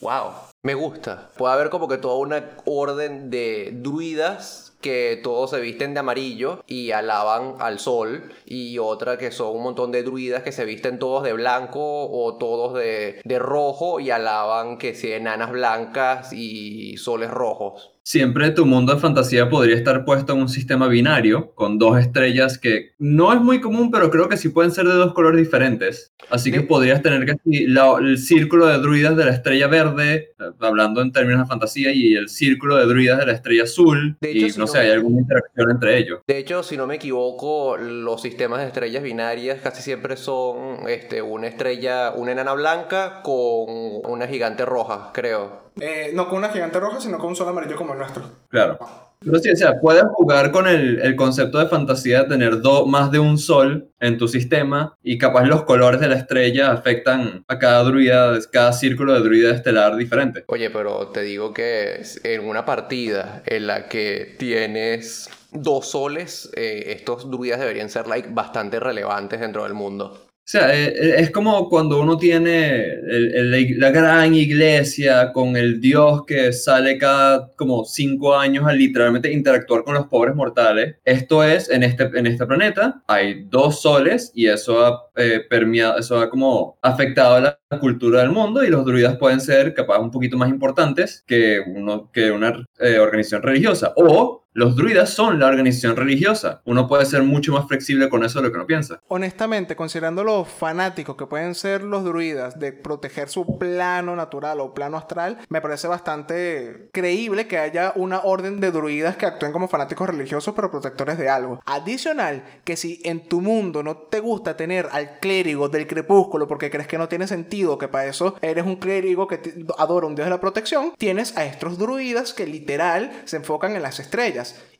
wow. 0.00 0.32
Me 0.64 0.74
gusta. 0.74 1.30
Puede 1.36 1.54
haber 1.54 1.70
como 1.70 1.86
que 1.86 1.98
toda 1.98 2.16
una 2.16 2.56
orden 2.64 3.30
de 3.30 3.70
druidas 3.72 4.76
que 4.80 5.20
todos 5.22 5.50
se 5.50 5.60
visten 5.60 5.94
de 5.94 6.00
amarillo 6.00 6.64
y 6.66 6.90
alaban 6.90 7.54
al 7.60 7.78
sol 7.78 8.32
y 8.44 8.78
otra 8.78 9.16
que 9.16 9.30
son 9.30 9.54
un 9.56 9.62
montón 9.62 9.92
de 9.92 10.02
druidas 10.02 10.42
que 10.42 10.50
se 10.50 10.64
visten 10.64 10.98
todos 10.98 11.22
de 11.22 11.34
blanco 11.34 12.10
o 12.10 12.36
todos 12.36 12.74
de, 12.74 13.20
de 13.24 13.38
rojo 13.38 14.00
y 14.00 14.10
alaban 14.10 14.76
que 14.76 14.96
si 14.96 15.12
enanas 15.12 15.52
blancas 15.52 16.32
y 16.32 16.96
soles 16.96 17.30
rojos. 17.30 17.93
Siempre 18.06 18.50
tu 18.50 18.66
mundo 18.66 18.94
de 18.94 19.00
fantasía 19.00 19.48
podría 19.48 19.74
estar 19.76 20.04
puesto 20.04 20.34
en 20.34 20.40
un 20.40 20.50
sistema 20.50 20.88
binario 20.88 21.54
con 21.54 21.78
dos 21.78 21.98
estrellas 21.98 22.58
que 22.58 22.90
no 22.98 23.32
es 23.32 23.40
muy 23.40 23.62
común, 23.62 23.90
pero 23.90 24.10
creo 24.10 24.28
que 24.28 24.36
sí 24.36 24.50
pueden 24.50 24.72
ser 24.72 24.84
de 24.86 24.92
dos 24.92 25.14
colores 25.14 25.40
diferentes. 25.40 26.12
Así 26.28 26.52
que 26.52 26.60
podrías 26.60 27.00
tener 27.00 27.24
que 27.24 27.36
la- 27.66 27.96
el 27.98 28.18
círculo 28.18 28.66
de 28.66 28.76
druidas 28.76 29.16
de 29.16 29.24
la 29.24 29.30
estrella 29.30 29.68
verde, 29.68 30.34
eh, 30.38 30.44
hablando 30.60 31.00
en 31.00 31.12
términos 31.12 31.40
de 31.44 31.46
fantasía, 31.48 31.92
y 31.92 32.14
el 32.14 32.28
círculo 32.28 32.76
de 32.76 32.84
druidas 32.84 33.18
de 33.20 33.24
la 33.26 33.32
estrella 33.32 33.62
azul. 33.62 34.18
De 34.20 34.32
hecho, 34.32 34.46
y 34.46 34.50
si 34.50 34.58
no 34.58 34.66
no- 34.66 34.72
sé, 34.72 34.78
hay 34.80 34.90
alguna 34.90 35.20
interacción 35.20 35.70
entre 35.70 35.96
ellos. 35.96 36.20
De 36.26 36.36
hecho, 36.36 36.62
si 36.62 36.76
no 36.76 36.86
me 36.86 36.96
equivoco, 36.96 37.78
los 37.78 38.20
sistemas 38.20 38.60
de 38.60 38.66
estrellas 38.66 39.02
binarias 39.02 39.60
casi 39.62 39.80
siempre 39.82 40.18
son 40.18 40.86
este, 40.90 41.22
una 41.22 41.46
estrella, 41.46 42.12
una 42.14 42.32
enana 42.32 42.52
blanca 42.52 43.22
con 43.22 43.64
una 44.04 44.26
gigante 44.26 44.66
roja, 44.66 45.10
creo. 45.14 45.64
Eh, 45.80 46.12
no 46.14 46.28
con 46.28 46.38
una 46.38 46.50
gigante 46.50 46.78
roja, 46.78 47.00
sino 47.00 47.18
con 47.18 47.30
un 47.30 47.36
sol 47.36 47.48
amarillo 47.48 47.76
como 47.76 47.92
el 47.92 47.98
nuestro. 47.98 48.22
Claro. 48.48 48.78
Pero 49.20 49.38
sí, 49.38 49.50
o 49.50 49.56
sea, 49.56 49.80
puedes 49.80 50.04
jugar 50.12 50.52
con 50.52 50.68
el, 50.68 51.00
el 51.00 51.16
concepto 51.16 51.58
de 51.58 51.66
fantasía 51.66 52.24
de 52.24 52.28
tener 52.28 52.60
do- 52.60 52.84
más 52.86 53.10
de 53.10 53.18
un 53.18 53.38
sol 53.38 53.88
en 53.98 54.18
tu 54.18 54.28
sistema 54.28 54.94
y 55.02 55.16
capaz 55.16 55.46
los 55.46 55.64
colores 55.64 55.98
de 56.00 56.08
la 56.08 56.16
estrella 56.16 56.70
afectan 56.72 57.42
a 57.48 57.58
cada 57.58 57.82
druida, 57.84 58.38
cada 58.52 58.72
círculo 58.74 59.14
de 59.14 59.20
druida 59.20 59.50
estelar 59.54 59.96
diferente. 59.96 60.44
Oye, 60.48 60.68
pero 60.68 61.08
te 61.08 61.22
digo 61.22 61.54
que 61.54 62.02
en 62.22 62.46
una 62.46 62.66
partida 62.66 63.42
en 63.46 63.66
la 63.66 63.88
que 63.88 64.36
tienes 64.38 65.30
dos 65.52 65.88
soles, 65.88 66.50
eh, 66.54 66.84
estos 66.88 67.30
druidas 67.30 67.60
deberían 67.60 67.88
ser 67.88 68.06
like, 68.06 68.28
bastante 68.30 68.78
relevantes 68.78 69.40
dentro 69.40 69.64
del 69.64 69.72
mundo. 69.72 70.20
O 70.46 70.46
sea, 70.46 70.74
eh, 70.74 70.88
eh, 70.94 71.14
es 71.20 71.30
como 71.30 71.70
cuando 71.70 71.98
uno 72.02 72.18
tiene 72.18 72.84
el- 72.84 73.34
el- 73.54 73.80
la 73.80 73.90
gran 73.90 74.34
iglesia 74.34 75.32
con 75.32 75.56
el 75.56 75.80
dios 75.80 76.26
que 76.26 76.52
sale 76.52 76.98
cada 76.98 77.50
como 77.56 77.84
cinco 77.86 78.36
años 78.36 78.66
a 78.66 78.72
literalmente 78.74 79.32
interactuar 79.32 79.84
con 79.84 79.94
los 79.94 80.06
pobres 80.06 80.34
mortales. 80.34 80.96
Esto 81.02 81.42
es, 81.42 81.70
en 81.70 81.82
este, 81.82 82.10
en 82.14 82.26
este 82.26 82.44
planeta 82.46 83.02
hay 83.06 83.44
dos 83.48 83.80
soles 83.80 84.32
y 84.34 84.48
eso 84.48 84.84
ha 84.84 85.10
eh, 85.16 85.40
permeado, 85.48 85.96
eso 85.98 86.18
ha 86.20 86.28
como 86.28 86.78
afectado 86.82 87.40
la 87.40 87.58
cultura 87.80 88.20
del 88.20 88.30
mundo 88.30 88.62
y 88.62 88.68
los 88.68 88.84
druidas 88.84 89.16
pueden 89.16 89.40
ser 89.40 89.72
capaz 89.72 89.98
un 89.98 90.10
poquito 90.10 90.36
más 90.36 90.50
importantes 90.50 91.24
que, 91.26 91.60
uno, 91.66 92.10
que 92.12 92.30
una 92.30 92.66
eh, 92.80 92.98
organización 92.98 93.42
religiosa. 93.42 93.94
O 93.96 94.43
los 94.54 94.76
druidas 94.76 95.10
son 95.10 95.40
la 95.40 95.48
organización 95.48 95.96
religiosa. 95.96 96.62
Uno 96.64 96.86
puede 96.86 97.06
ser 97.06 97.24
mucho 97.24 97.52
más 97.52 97.66
flexible 97.66 98.08
con 98.08 98.24
eso 98.24 98.38
de 98.38 98.46
lo 98.46 98.52
que 98.52 98.58
uno 98.58 98.66
piensa. 98.68 99.00
Honestamente, 99.08 99.74
considerando 99.74 100.22
los 100.22 100.46
fanáticos 100.46 101.16
que 101.16 101.26
pueden 101.26 101.56
ser 101.56 101.82
los 101.82 102.04
druidas 102.04 102.60
de 102.60 102.72
proteger 102.72 103.28
su 103.28 103.58
plano 103.58 104.14
natural 104.14 104.60
o 104.60 104.72
plano 104.72 104.96
astral, 104.96 105.38
me 105.48 105.60
parece 105.60 105.88
bastante 105.88 106.88
creíble 106.92 107.48
que 107.48 107.58
haya 107.58 107.92
una 107.96 108.20
orden 108.20 108.60
de 108.60 108.70
druidas 108.70 109.16
que 109.16 109.26
actúen 109.26 109.50
como 109.50 109.66
fanáticos 109.66 110.08
religiosos 110.08 110.54
pero 110.54 110.70
protectores 110.70 111.18
de 111.18 111.28
algo. 111.28 111.60
Adicional, 111.66 112.44
que 112.62 112.76
si 112.76 113.00
en 113.04 113.28
tu 113.28 113.40
mundo 113.40 113.82
no 113.82 113.96
te 113.96 114.20
gusta 114.20 114.56
tener 114.56 114.88
al 114.92 115.18
clérigo 115.18 115.68
del 115.68 115.88
crepúsculo 115.88 116.46
porque 116.46 116.70
crees 116.70 116.86
que 116.86 116.96
no 116.96 117.08
tiene 117.08 117.26
sentido, 117.26 117.76
que 117.76 117.88
para 117.88 118.06
eso 118.06 118.36
eres 118.40 118.64
un 118.64 118.76
clérigo 118.76 119.26
que 119.26 119.64
adora 119.78 120.06
un 120.06 120.14
dios 120.14 120.26
de 120.26 120.30
la 120.30 120.40
protección, 120.40 120.92
tienes 120.96 121.36
a 121.36 121.44
estos 121.44 121.76
druidas 121.76 122.32
que 122.32 122.46
literal 122.46 123.10
se 123.24 123.38
enfocan 123.38 123.74
en 123.74 123.82
las 123.82 123.98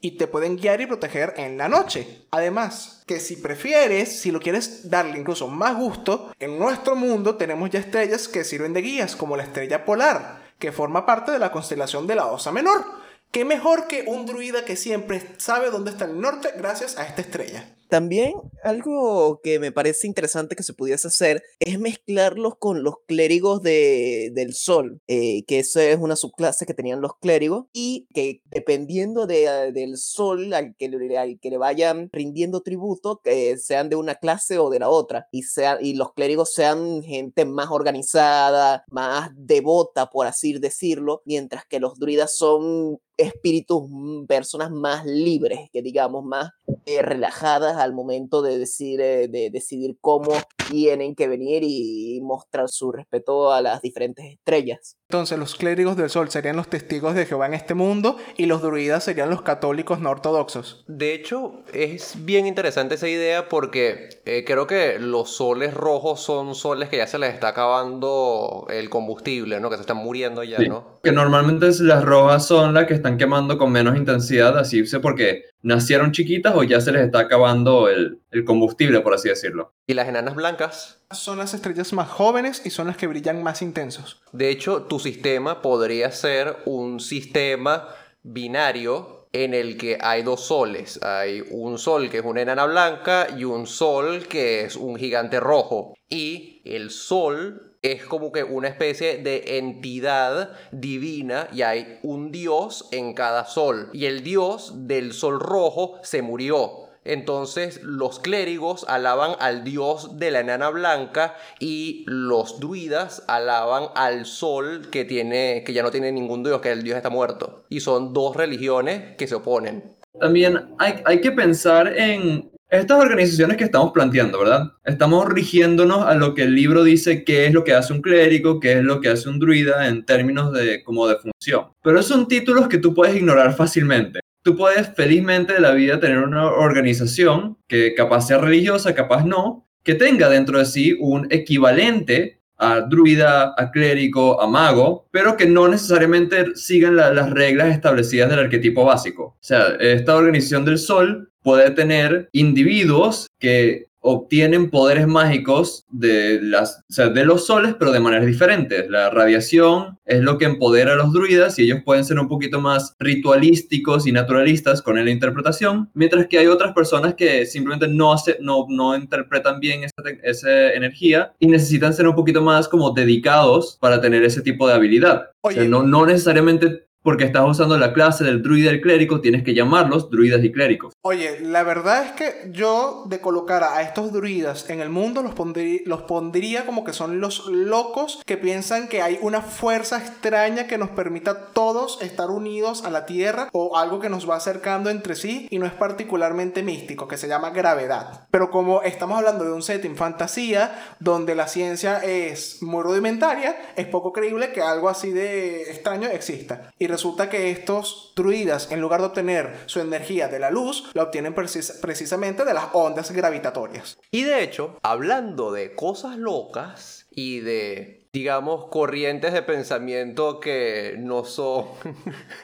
y 0.01 0.13
te 0.13 0.27
pueden 0.27 0.57
guiar 0.57 0.81
y 0.81 0.87
proteger 0.87 1.35
en 1.37 1.57
la 1.57 1.69
noche. 1.69 2.27
Además, 2.31 3.03
que 3.07 3.21
si 3.21 3.37
prefieres, 3.37 4.21
si 4.21 4.31
lo 4.31 4.41
quieres 4.41 4.91
darle 4.91 5.19
incluso 5.19 5.49
más 5.49 5.77
gusto, 5.77 6.33
en 6.39 6.59
nuestro 6.59 6.95
mundo 6.95 7.37
tenemos 7.37 7.71
ya 7.71 7.81
estrellas 7.81 8.29
que 8.29 8.45
sirven 8.45 8.73
de 8.73 8.83
guías, 8.83 9.17
como 9.17 9.37
la 9.37 9.45
estrella 9.45 9.85
polar, 9.85 10.43
que 10.59 10.73
forma 10.73 11.07
parte 11.07 11.33
de 11.33 11.39
la 11.39 11.53
constelación 11.53 12.07
de 12.07 12.17
la 12.17 12.27
Osa 12.27 12.53
Menor. 12.53 12.85
¿Qué 13.31 13.45
mejor 13.45 13.89
que 13.89 14.05
un 14.07 14.27
druida 14.27 14.65
que 14.65 14.77
siempre 14.77 15.21
sabe 15.39 15.71
dónde 15.71 15.91
está 15.91 16.05
el 16.05 16.21
norte 16.21 16.51
gracias 16.57 16.97
a 16.99 17.07
esta 17.07 17.23
estrella? 17.23 17.69
También 17.89 18.35
algo 18.63 19.41
que 19.43 19.59
me 19.59 19.73
parece 19.73 20.07
interesante 20.07 20.57
que 20.57 20.63
se 20.63 20.75
pudiese 20.75 21.09
hacer 21.09 21.43
es 21.61 21.79
mezclarlos 21.79 22.57
con 22.59 22.83
los 22.83 22.95
clérigos 23.07 23.63
de, 23.63 24.31
del 24.35 24.55
sol, 24.55 25.01
eh, 25.07 25.45
que 25.47 25.59
esa 25.59 25.85
es 25.85 25.99
una 25.99 26.17
subclase 26.17 26.67
que 26.67 26.75
tenían 26.75 27.01
los 27.01 27.17
clérigos 27.19 27.67
y 27.73 28.09
que 28.15 28.41
dependiendo 28.47 29.27
de, 29.27 29.49
ah, 29.49 29.71
del 29.71 29.97
sol 29.97 30.53
al 30.55 30.75
que, 30.77 30.87
al 31.19 31.39
que 31.41 31.51
le 31.51 31.59
vayan 31.59 32.09
rindiendo 32.13 32.63
tributo, 32.63 33.21
que 33.23 33.57
sean 33.59 33.89
de 33.89 33.97
una 33.97 34.17
clase 34.17 34.59
o 34.59 34.71
de 34.71 34.79
la 34.79 34.89
otra, 34.89 35.29
y, 35.31 35.43
sea, 35.43 35.79
y 35.81 35.95
los 35.95 36.13
clérigos 36.15 36.53
sean 36.53 37.03
gente 37.03 37.45
más 37.45 37.69
organizada, 37.71 38.85
más 38.91 39.31
devota, 39.37 40.11
por 40.11 40.27
así 40.27 40.53
decirlo, 40.59 41.23
mientras 41.25 41.65
que 41.67 41.81
los 41.81 41.99
druidas 41.99 42.37
son 42.37 42.99
espíritus, 43.17 43.85
mm, 43.89 44.27
personas 44.27 44.71
más 44.71 45.05
libres, 45.05 45.71
que 45.73 45.83
digamos, 45.83 46.25
más 46.25 46.51
eh, 46.87 47.03
relajadas 47.03 47.77
al 47.77 47.95
momento 47.95 48.43
de 48.43 48.59
decir, 48.59 49.01
eh, 49.01 49.29
de 49.29 49.51
decidir 49.51 49.97
cómo 50.01 50.33
tienen 50.69 51.15
que 51.15 51.29
venir 51.29 51.63
y 51.65 52.21
mostrar 52.23 52.69
su 52.69 52.93
respeto 52.93 53.53
a 53.53 53.63
las 53.63 53.83
diferentes 53.83 54.25
estrellas. 54.25 54.97
Entonces 55.15 55.39
los 55.39 55.55
clérigos 55.55 55.97
del 55.97 56.11
sol 56.11 56.29
serían 56.29 56.57
los 56.57 56.67
testigos 56.67 57.15
de 57.15 57.25
Jehová 57.25 57.47
en 57.47 57.55
este 57.55 57.75
mundo 57.75 58.17
y 58.37 58.47
los 58.47 58.63
druidas 58.63 59.05
serían 59.05 59.31
los 59.31 59.43
católicos 59.43 60.01
no 60.01 60.11
ortodoxos. 60.11 60.83
De 60.89 61.15
hecho, 61.15 61.63
es 61.73 62.25
bien 62.25 62.49
interesante 62.49 62.97
esa 62.97 63.07
idea 63.07 63.49
porque 63.49 64.09
eh, 64.25 64.43
creo 64.45 64.67
que 64.67 64.99
los 64.99 65.37
soles 65.37 65.73
rojos 65.73 66.21
son 66.21 66.57
soles 66.57 66.89
que 66.89 66.97
ya 66.97 67.07
se 67.07 67.21
les 67.21 67.33
está 67.33 67.47
acabando 67.47 68.67
el 68.71 68.91
combustible, 68.91 69.61
¿no? 69.61 69.71
Que 69.71 69.77
se 69.77 69.83
están 69.83 69.99
muriendo 69.99 70.43
ya, 70.43 70.57
Sí. 70.59 70.69
¿no? 70.69 70.99
Que 71.05 71.13
normalmente 71.13 71.69
las 71.83 72.05
rojas 72.05 72.45
son 72.45 72.75
las 72.75 72.87
que 72.87 72.95
están 72.95 73.17
quemando 73.17 73.57
con 73.57 73.71
menos 73.71 73.97
intensidad, 73.97 74.59
así 74.59 74.85
sé 74.85 74.99
porque 74.99 75.45
nacieron 75.63 76.11
chiquitas 76.11 76.57
o 76.57 76.65
ya 76.65 76.81
se 76.81 76.91
les 76.91 77.03
está 77.03 77.21
acabando 77.21 77.89
el, 77.89 78.19
el 78.33 78.45
combustible, 78.45 79.01
por 79.01 79.15
así 79.15 79.29
decirlo. 79.29 79.73
Y 79.87 79.95
las 79.95 80.09
enanas 80.09 80.35
blancas, 80.35 81.04
Son 81.11 81.39
las 81.39 81.55
estrellas 81.55 81.93
más 81.93 82.09
jóvenes 82.09 82.63
y 82.65 82.71
son 82.71 82.87
las 82.87 82.97
que 82.97 83.07
brillan 83.07 83.43
más 83.43 83.63
intensos. 83.63 84.21
de 84.33 84.51
hecho, 84.51 84.83
tu 84.83 84.99
sistema 84.99 85.63
podría 85.63 86.11
ser 86.11 86.57
un 86.67 87.01
sistema 87.01 87.89
binario 88.23 89.25
en 89.35 89.53
el 89.53 89.77
que 89.77 89.99
hay 90.01 90.23
dos 90.23 90.47
soles. 90.47 91.03
Hay 91.03 91.45
un 91.51 91.77
sol 91.77 92.09
que 92.09 92.19
es 92.19 92.25
una 92.25 92.43
enana 92.43 92.67
blanca 92.67 93.27
y 93.37 93.45
un 93.45 93.67
sol 93.67 94.27
que 94.29 94.63
es 94.63 94.77
un 94.77 94.97
gigante 94.97 95.41
rojo. 95.41 95.95
Y 96.09 96.63
el 96.65 96.91
sol 96.91 97.77
es 97.83 98.05
como 98.05 98.33
que 98.33 98.45
una 98.45 98.69
especie 98.69 99.19
de 99.19 99.59
entidad 99.59 100.53
divina 100.71 101.49
y 101.53 101.63
hay 101.63 101.99
un 102.03 102.31
dios 102.31 102.89
en 102.93 103.13
cada 103.13 103.45
sol. 103.45 103.91
Y 103.93 104.07
el 104.07 104.23
dios 104.23 104.87
del 104.87 105.13
sol 105.13 105.41
rojo 105.41 105.99
se 106.03 106.23
murió. 106.23 106.84
Entonces 107.05 107.83
los 107.83 108.19
clérigos 108.19 108.85
alaban 108.89 109.33
al 109.39 109.63
dios 109.63 110.19
de 110.19 110.31
la 110.31 110.41
enana 110.41 110.71
blanca 110.71 111.37
y 111.61 112.05
los 112.07 112.61
druidas 112.61 113.25
alaban 113.29 113.85
al 113.95 114.25
sol 114.27 114.89
que 114.91 115.05
tiene 115.05 115.63
que 115.65 115.73
ya 115.73 115.83
no 115.83 115.91
tiene 115.91 116.13
ningún 116.13 116.43
dios, 116.43 116.61
que 116.61 116.73
el 116.73 116.83
dios 116.83 116.97
está 116.97 117.11
muerto. 117.11 117.65
Y 117.69 117.81
son 117.81 118.13
dos 118.13 118.37
religiones 118.37 119.17
que 119.17 119.27
se 119.27 119.35
oponen. 119.35 119.97
También 120.19 120.75
hay, 120.79 121.03
hay 121.05 121.21
que 121.21 121.33
pensar 121.33 121.89
en 121.97 122.51
estas 122.71 123.01
organizaciones 123.01 123.57
que 123.57 123.65
estamos 123.65 123.93
planteando, 123.93 124.39
¿verdad? 124.39 124.73
Estamos 124.85 125.27
rigiéndonos 125.29 126.07
a 126.07 126.15
lo 126.15 126.35
que 126.35 126.43
el 126.43 126.55
libro 126.55 126.83
dice 126.83 127.25
qué 127.25 127.47
es 127.47 127.53
lo 127.53 127.63
que 127.65 127.75
hace 127.75 127.93
un 127.93 128.01
clérigo, 128.01 128.59
qué 128.59 128.75
es 128.75 128.83
lo 128.83 129.01
que 129.01 129.11
hace 129.11 129.29
un 129.29 129.39
druida 129.39 129.89
en 129.89 130.05
términos 130.05 130.53
de 130.53 130.83
como 130.83 131.07
de 131.07 131.17
función. 131.17 131.67
Pero 131.83 132.03
son 132.03 132.27
títulos 132.27 132.69
que 132.69 132.79
tú 132.79 132.95
puedes 132.95 133.15
ignorar 133.15 133.55
fácilmente 133.55 134.21
tú 134.45 134.57
puedes 134.57 134.95
felizmente 134.95 135.55
de 135.55 135.61
la 135.61 135.73
vida 135.73 135.99
tener 135.99 136.19
una 136.19 136.47
organización 136.47 137.57
que 137.67 137.95
capaz 137.95 138.29
sea 138.29 138.39
religiosa, 138.39 138.95
capaz 138.95 139.25
no, 139.25 139.67
que 139.83 139.95
tenga 139.95 140.29
dentro 140.29 140.59
de 140.59 140.67
sí 140.67 140.97
un 141.01 141.27
equivalente 141.31 142.41
a 142.59 142.83
druida, 142.83 143.55
a 143.57 143.71
clérigo, 143.73 144.41
a 144.41 144.47
mago, 144.47 145.09
pero 145.11 145.37
que 145.37 145.47
no 145.47 145.67
necesariamente 145.67 146.55
sigan 146.55 146.95
las 146.97 147.31
reglas 147.31 147.75
establecidas 147.75 148.31
del 148.31 148.39
arquetipo 148.39 148.85
básico. 148.85 149.25
O 149.25 149.37
sea, 149.41 149.77
esta 149.81 150.15
organización 150.15 150.65
del 150.65 150.79
sol 150.79 151.33
puede 151.43 151.71
tener 151.71 152.29
individuos 152.33 153.27
que 153.41 153.87
obtienen 154.07 154.71
poderes 154.71 155.07
mágicos 155.07 155.87
de, 155.91 156.39
las, 156.43 156.83
de 156.89 157.25
los 157.25 157.47
soles, 157.47 157.75
pero 157.79 157.91
de 157.91 158.01
maneras 158.01 158.27
diferentes. 158.27 158.89
La 158.91 159.09
radiación 159.09 159.99
es 160.05 160.21
lo 160.21 160.37
que 160.37 160.45
empodera 160.45 160.93
a 160.93 160.97
los 160.97 161.11
druidas 161.13 161.59
y 161.59 161.63
ellos 161.63 161.81
pueden 161.85 162.05
ser 162.05 162.19
un 162.19 162.29
poquito 162.29 162.61
más 162.61 162.95
ritualísticos 162.99 164.07
y 164.07 164.13
naturalistas 164.13 164.83
con 164.83 165.03
la 165.03 165.11
interpretación, 165.11 165.91
mientras 165.95 166.27
que 166.27 166.39
hay 166.39 166.49
otras 166.49 166.75
personas 166.75 167.15
que 167.15 167.47
simplemente 167.47 167.89
no, 167.89 168.13
hace, 168.13 168.37
no, 168.41 168.67
no 168.69 168.95
interpretan 168.95 169.59
bien 169.59 169.85
esa, 169.85 170.03
esa 170.23 170.73
energía 170.75 171.33
y 171.39 171.47
necesitan 171.47 171.95
ser 171.95 172.07
un 172.07 172.15
poquito 172.15 172.43
más 172.43 172.69
como 172.69 172.91
dedicados 172.91 173.79
para 173.81 174.03
tener 174.03 174.23
ese 174.23 174.43
tipo 174.43 174.69
de 174.69 174.75
habilidad. 174.75 175.31
no, 175.67 175.83
no 175.83 176.05
necesariamente 176.05 176.85
porque 177.05 177.25
estás 177.25 177.45
usando 177.47 177.77
la 177.77 177.93
clase 177.93 178.25
del 178.25 178.43
druida 178.43 178.71
y 178.71 178.75
el 178.77 178.81
clérigo, 178.81 179.21
tienes 179.21 179.45
que 179.45 179.55
llamarlos 179.55 180.11
druidas 180.11 180.43
y 180.43 180.51
clérigos. 180.51 180.95
Oye, 181.03 181.39
la 181.41 181.63
verdad 181.63 182.03
es 182.07 182.13
que 182.13 182.51
yo 182.51 183.05
de 183.07 183.21
colocar 183.21 183.63
a 183.63 183.83
estos 183.83 184.11
druidas 184.11 184.71
en 184.71 184.81
el 184.81 184.89
mundo 184.89 185.23
los 185.23 185.35
pondría, 185.35 186.65
como 186.65 186.83
que 186.83 186.95
son 186.95 187.21
los 187.21 187.47
locos 187.47 188.23
que 188.25 188.39
piensan 188.39 188.89
que 188.89 189.03
hay 189.03 189.19
una 189.21 189.43
fuerza 189.43 189.99
extraña 189.99 190.67
que 190.67 190.79
nos 190.79 190.89
permita 190.89 191.49
todos 191.53 192.01
estar 192.01 192.31
unidos 192.31 192.85
a 192.87 192.91
la 192.91 193.05
Tierra 193.05 193.49
o 193.53 193.77
algo 193.77 194.01
que 194.01 194.09
nos 194.09 194.29
va 194.29 194.37
acercando 194.37 194.89
entre 194.89 195.15
sí 195.15 195.47
y 195.51 195.59
no 195.59 195.67
es 195.67 195.73
particularmente 195.73 196.63
místico, 196.63 197.07
que 197.07 197.19
se 197.19 197.29
llama 197.29 197.51
gravedad. 197.51 198.27
Pero 198.31 198.51
como 198.51 198.81
estamos 198.81 199.19
hablando 199.19 199.45
de 199.45 199.53
un 199.53 199.63
setting 199.63 199.97
fantasía 199.97 200.97
donde 201.01 201.35
la 201.35 201.49
ciencia 201.49 201.99
es 201.99 202.63
muy 202.63 202.83
rudimentaria, 202.83 203.57
es 203.77 203.87
poco 203.89 204.15
creíble 204.15 204.53
que 204.53 204.63
algo 204.63 204.89
así 204.89 205.11
de 205.11 205.65
extraño 205.65 206.09
exista. 206.09 206.73
Resulta 206.95 207.29
que 207.29 207.51
estos 207.51 208.13
druidas, 208.15 208.71
en 208.71 208.81
lugar 208.81 209.01
de 209.01 209.07
obtener 209.07 209.57
su 209.67 209.81
energía 209.81 210.29
de 210.29 210.39
la 210.39 210.53
luz, 210.53 210.91
la 210.95 211.03
obtienen 211.03 211.35
precisamente 211.35 212.45
de 212.45 212.55
las 212.55 212.67
ondas 212.73 213.11
gravitatorias. 213.11 213.99
Y 214.13 214.23
de 214.23 214.45
hecho, 214.45 214.79
hablando 214.83 215.51
de 215.51 215.75
cosas 215.75 216.17
locas 216.17 217.07
y 217.11 217.41
de 217.41 218.05
digamos, 218.15 218.67
corrientes 218.67 219.33
de 219.33 219.43
pensamiento 219.43 220.39
que 220.39 220.95
no 220.99 221.25
son 221.25 221.67